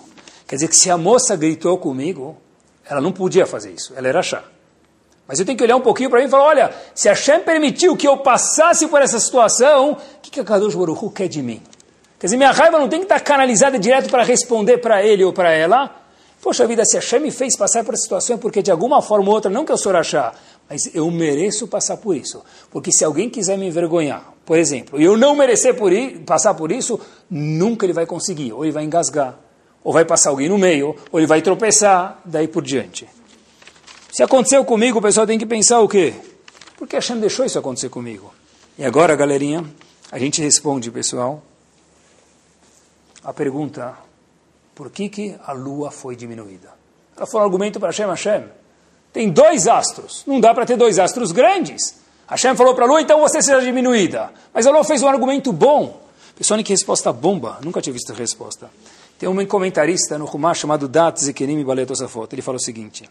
[0.48, 2.38] Quer dizer que se a moça gritou comigo,
[2.86, 4.56] ela não podia fazer isso, ela era achar.
[5.28, 7.98] Mas eu tenho que olhar um pouquinho para mim e falar, olha, se Hashem permitiu
[7.98, 11.42] que eu passasse por essa situação, o que, que a Kadosh Baruch Hu quer de
[11.42, 11.62] mim?
[12.18, 15.34] Quer dizer, minha raiva não tem que estar canalizada direto para responder para ele ou
[15.34, 16.08] para ela,
[16.42, 19.28] Poxa vida, se Hashem me fez passar por essa situação é porque de alguma forma
[19.28, 20.34] ou outra, não que eu sou rachá,
[20.70, 22.44] mas eu mereço passar por isso.
[22.70, 26.54] Porque se alguém quiser me envergonhar, por exemplo, e eu não merecer por ir, passar
[26.54, 27.00] por isso,
[27.30, 28.54] nunca ele vai conseguir.
[28.54, 29.38] Ou ele vai engasgar,
[29.84, 33.08] ou vai passar alguém no meio, ou ele vai tropeçar, daí por diante.
[34.18, 36.12] Se aconteceu comigo, o pessoal tem que pensar o quê?
[36.76, 38.34] Por que Hashem deixou isso acontecer comigo?
[38.76, 39.64] E agora, galerinha,
[40.12, 41.44] a gente responde, pessoal,
[43.24, 43.96] a pergunta
[44.74, 46.70] por que, que a lua foi diminuída?
[47.16, 48.46] Ela foi um argumento para Hashem, Hashem.
[49.14, 51.98] Tem dois astros, não dá para ter dois astros grandes.
[52.28, 54.32] Hashem falou para a lua, então você seja diminuída.
[54.52, 56.02] Mas a lua fez um argumento bom.
[56.36, 58.68] Pessoal, que resposta bomba, nunca tinha visto a resposta.
[59.20, 62.34] Tem um comentarista no Rumah chamado Dat Zekenim Baletosafot.
[62.34, 63.08] Ele fala o seguinte: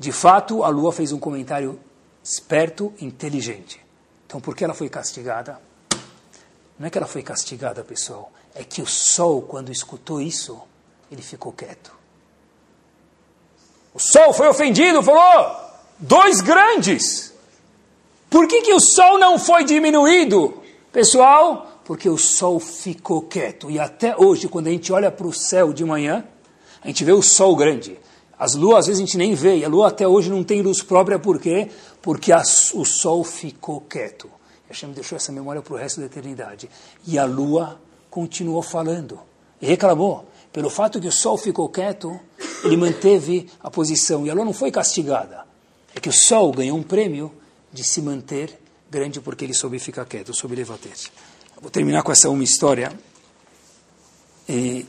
[0.00, 1.78] De fato, a lua fez um comentário
[2.24, 3.78] esperto, inteligente.
[4.26, 5.60] Então, por que ela foi castigada?
[6.78, 8.32] Não é que ela foi castigada, pessoal.
[8.54, 10.58] É que o sol, quando escutou isso,
[11.12, 11.92] ele ficou quieto.
[13.92, 15.54] O sol foi ofendido, falou:
[15.98, 17.34] dois grandes.
[18.30, 20.62] Por que, que o sol não foi diminuído?
[20.90, 23.70] Pessoal, porque o sol ficou quieto.
[23.70, 26.24] E até hoje, quando a gente olha para o céu de manhã,
[26.82, 27.99] a gente vê o sol grande.
[28.40, 29.58] As luas, às vezes, a gente nem vê.
[29.58, 31.68] E a lua até hoje não tem luz própria, por quê?
[32.00, 34.30] Porque o sol ficou quieto.
[34.66, 36.70] Hashem deixou essa memória para o resto da eternidade.
[37.06, 37.78] E a lua
[38.08, 39.20] continuou falando.
[39.60, 40.26] E reclamou.
[40.50, 42.18] Pelo fato que o sol ficou quieto,
[42.64, 45.44] ele manteve a posição e a lua não foi castigada.
[45.94, 47.30] É que o sol ganhou um prêmio
[47.70, 48.58] de se manter
[48.90, 50.90] grande porque ele soube ficar quieto, soube levantar.
[51.60, 52.90] Vou terminar com essa uma história.
[54.48, 54.86] E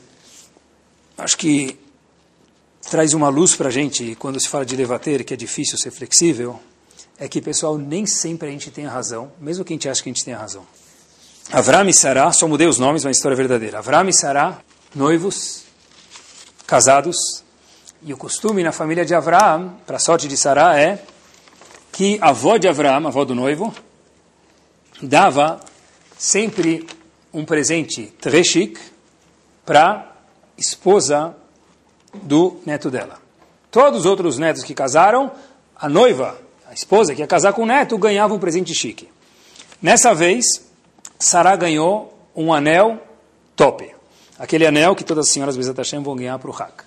[1.18, 1.78] acho que
[2.90, 5.90] traz uma luz para a gente quando se fala de levater, que é difícil ser
[5.90, 6.60] flexível,
[7.18, 10.02] é que, pessoal, nem sempre a gente tem a razão, mesmo que a gente ache
[10.02, 10.66] que a gente tem a razão.
[11.52, 13.78] Avram e Sará, só mudei os nomes, mas a história é verdadeira.
[13.78, 14.60] Avram e Sará
[14.94, 15.64] noivos,
[16.66, 17.16] casados,
[18.02, 21.02] e o costume na família de Abraão, para a sorte de Sará, é
[21.92, 23.72] que a avó de Abraão, a avó do noivo,
[25.00, 25.60] dava
[26.18, 26.86] sempre
[27.32, 28.80] um presente trechik
[29.64, 30.16] para
[30.56, 31.36] esposa
[32.14, 33.18] do neto dela.
[33.70, 35.30] Todos os outros netos que casaram,
[35.76, 36.38] a noiva,
[36.68, 39.08] a esposa que ia casar com o neto, ganhava um presente chique.
[39.80, 40.44] Nessa vez,
[41.18, 43.00] Sará ganhou um anel
[43.56, 43.92] top
[44.42, 46.82] aquele anel que todas as senhoras Bezat vão ganhar para o Hak.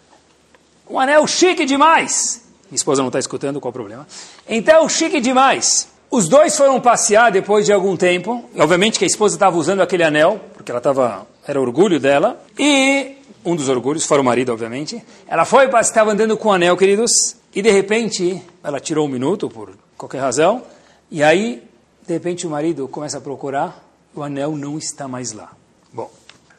[0.89, 2.41] Um anel chique demais.
[2.69, 4.05] Minha esposa não está escutando, qual o problema?
[4.47, 5.87] Então, chique demais.
[6.11, 8.43] Os dois foram passear depois de algum tempo.
[8.57, 12.43] Obviamente que a esposa estava usando aquele anel, porque ela estava, era orgulho dela.
[12.59, 13.15] E
[13.45, 15.01] um dos orgulhos, fora o marido, obviamente.
[15.27, 17.11] Ela foi, estava andando com o anel, queridos.
[17.53, 20.63] E de repente, ela tirou um minuto, por qualquer razão.
[21.11, 21.63] E aí,
[22.05, 23.85] de repente, o marido começa a procurar.
[24.15, 25.51] O anel não está mais lá.
[25.93, 26.09] Bom,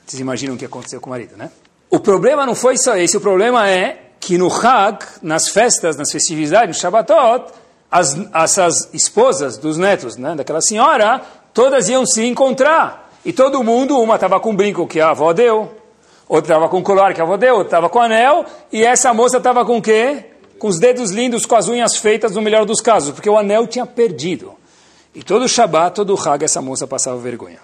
[0.07, 1.51] vocês imaginam o que aconteceu com o marido, né?
[1.91, 6.11] O problema não foi só esse, o problema é que no Hag, nas festas, nas
[6.11, 7.53] festividades, no Shabbatot,
[7.91, 11.23] as, essas esposas dos netos né, daquela senhora,
[11.55, 13.13] todas iam se encontrar.
[13.25, 15.76] E todo mundo, uma estava com um brinco que a avó deu,
[16.29, 19.13] outra estava com um colar que a avó deu, outra estava com anel, e essa
[19.15, 20.25] moça estava com o quê?
[20.59, 23.67] Com os dedos lindos, com as unhas feitas, no melhor dos casos, porque o anel
[23.67, 24.55] tinha perdido.
[25.15, 27.61] E todo Shabbat, todo Hag, essa moça passava vergonha.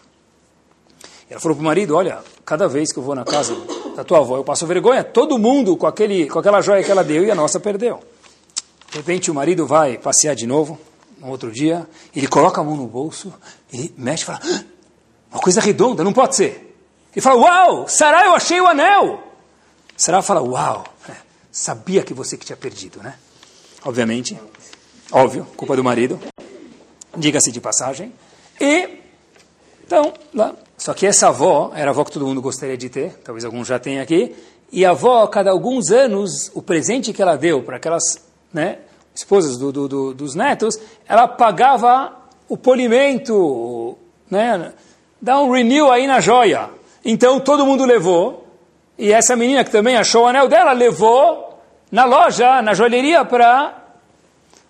[1.29, 3.57] Ela falou para o marido, olha, cada vez que eu vou na casa
[3.97, 5.03] da tua avó, eu passo vergonha.
[5.03, 8.01] Todo mundo com, aquele, com aquela joia que ela deu e a nossa perdeu.
[8.91, 10.79] De repente o marido vai passear de novo,
[11.19, 13.33] no outro dia, ele coloca a mão no bolso,
[13.73, 14.65] ele mexe e fala, ah,
[15.31, 16.72] uma coisa redonda, não pode ser.
[17.15, 19.23] Ele fala, uau, Sará, eu achei o anel.
[19.97, 21.13] Sará fala, uau, é,
[21.51, 23.15] sabia que você que tinha perdido, né?
[23.85, 24.39] Obviamente,
[25.11, 26.19] óbvio, culpa do marido,
[27.17, 28.13] diga-se de passagem.
[28.61, 28.99] E,
[29.85, 33.15] então, lá, só que essa avó era a avó que todo mundo gostaria de ter,
[33.23, 34.35] talvez alguns já tenham aqui,
[34.73, 38.03] E a avó, cada alguns anos, o presente que ela deu para aquelas
[38.51, 38.79] né,
[39.15, 42.17] esposas do, do, do, dos netos, ela pagava
[42.49, 43.99] o polimento,
[44.31, 44.73] né,
[45.21, 46.71] dá um renew aí na joia.
[47.05, 48.47] Então todo mundo levou,
[48.97, 51.59] e essa menina que também achou o anel dela, levou
[51.91, 53.83] na loja, na joalheria, para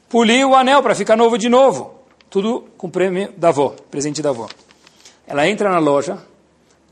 [0.08, 1.94] polir o anel, para ficar novo de novo.
[2.30, 4.48] Tudo com prêmio da avó, presente da avó.
[5.26, 6.18] Ela entra na loja,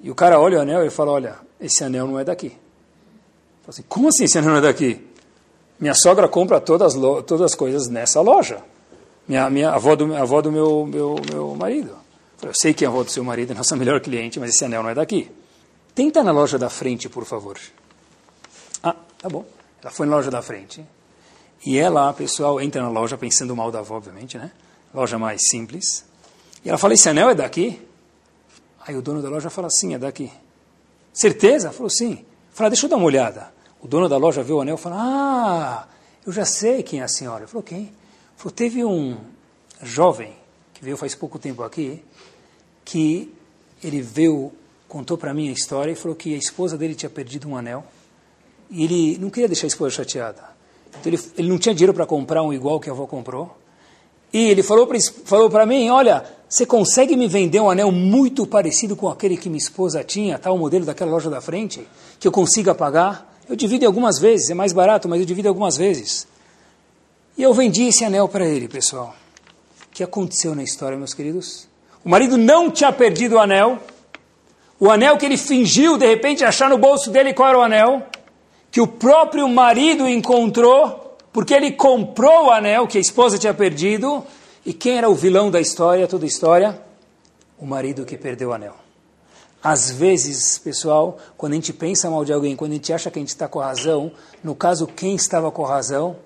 [0.03, 2.57] e o cara olha o anel e fala, olha, esse anel não é daqui.
[3.67, 5.07] Assim, Como assim esse anel não é daqui?
[5.79, 8.59] Minha sogra compra todas, todas as coisas nessa loja.
[9.27, 11.97] Minha, minha avó do, avó do meu, meu, meu marido.
[12.43, 14.83] Eu sei que a avó do seu marido é nossa melhor cliente, mas esse anel
[14.83, 15.31] não é daqui.
[15.95, 17.59] Tenta na loja da frente, por favor.
[18.83, 19.45] Ah, tá bom.
[19.83, 20.85] Ela foi na loja da frente.
[21.65, 24.51] E ela, pessoal, entra na loja pensando mal da avó, obviamente, né?
[24.95, 26.05] Loja mais simples.
[26.65, 27.81] E ela fala, esse anel é daqui?
[28.87, 30.33] Aí o dono da loja fala, sim, é daqui.
[31.13, 31.71] Certeza?
[31.71, 32.25] Falou, sim.
[32.53, 33.53] Fala, deixa eu dar uma olhada.
[33.81, 35.89] O dono da loja vê o anel e fala, ah,
[36.27, 37.47] eu já sei quem é a senhora.
[37.47, 37.93] Falou, quem?
[38.37, 39.19] Falou, teve um
[39.83, 40.35] jovem
[40.75, 42.03] que veio faz pouco tempo aqui,
[42.91, 43.33] que
[43.85, 44.51] ele veio,
[44.89, 47.85] contou para mim a história e falou que a esposa dele tinha perdido um anel
[48.69, 50.43] e ele não queria deixar a esposa chateada.
[50.89, 53.57] Então ele, ele não tinha dinheiro para comprar um igual que a avó comprou.
[54.33, 58.97] E ele falou para falou mim, olha, você consegue me vender um anel muito parecido
[58.97, 61.87] com aquele que minha esposa tinha, tal modelo daquela loja da frente,
[62.19, 63.39] que eu consiga pagar?
[63.49, 66.27] Eu divido algumas vezes, é mais barato, mas eu divido algumas vezes.
[67.39, 69.15] E eu vendi esse anel para ele, pessoal.
[69.87, 71.70] O que aconteceu na história, meus queridos?
[72.05, 73.79] O marido não tinha perdido o anel.
[74.79, 78.07] O anel que ele fingiu, de repente, achar no bolso dele qual era o anel.
[78.71, 84.25] Que o próprio marido encontrou, porque ele comprou o anel que a esposa tinha perdido.
[84.65, 86.81] E quem era o vilão da história, toda a história?
[87.59, 88.75] O marido que perdeu o anel.
[89.63, 93.19] Às vezes, pessoal, quando a gente pensa mal de alguém, quando a gente acha que
[93.19, 94.11] a gente está com razão,
[94.43, 96.17] no caso, quem estava com razão?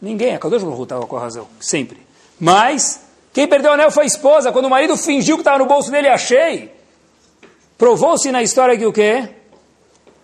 [0.00, 2.00] Ninguém, a Kadosh Baruch estava com razão, sempre.
[2.40, 3.00] Mas,
[3.32, 4.52] quem perdeu o anel foi a esposa.
[4.52, 6.70] Quando o marido fingiu que estava no bolso dele, achei.
[7.78, 9.28] Provou-se na história que o quê?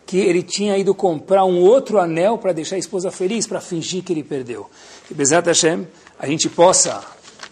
[0.06, 4.02] Que ele tinha ido comprar um outro anel para deixar a esposa feliz, para fingir
[4.02, 4.68] que ele perdeu.
[5.06, 5.86] Que Bezat Hashem,
[6.18, 7.02] a gente possa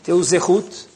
[0.02, 0.86] ter o zehut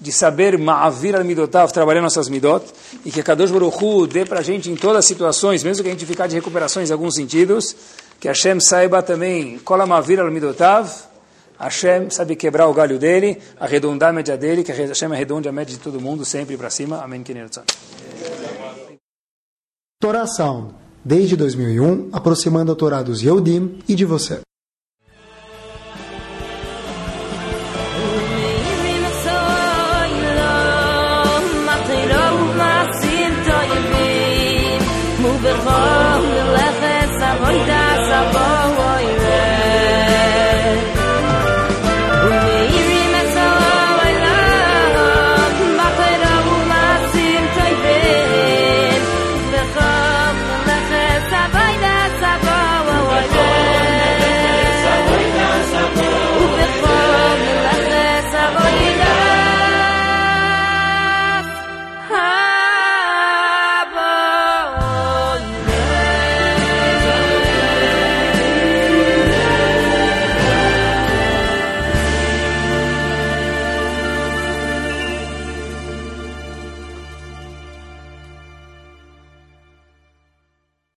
[0.00, 2.64] de saber ma'avir al-midotav, trabalhar nossas midot,
[3.04, 5.90] e que a Kadosh Baruch dê para a gente em todas as situações, mesmo que
[5.90, 7.76] a gente ficar de recuperações em alguns sentidos,
[8.18, 11.09] que Hashem saiba também, Kol Amavir al-Midotav,
[11.60, 15.76] Hashem sabe quebrar o galho dele, arredondar a média dele, que Hashem arredonde a média
[15.76, 17.02] de todo mundo, sempre para cima.
[17.02, 17.22] Amém.
[20.00, 24.40] Torá Sound, desde 2001, aproximando a Torá dos Yehudim e de você.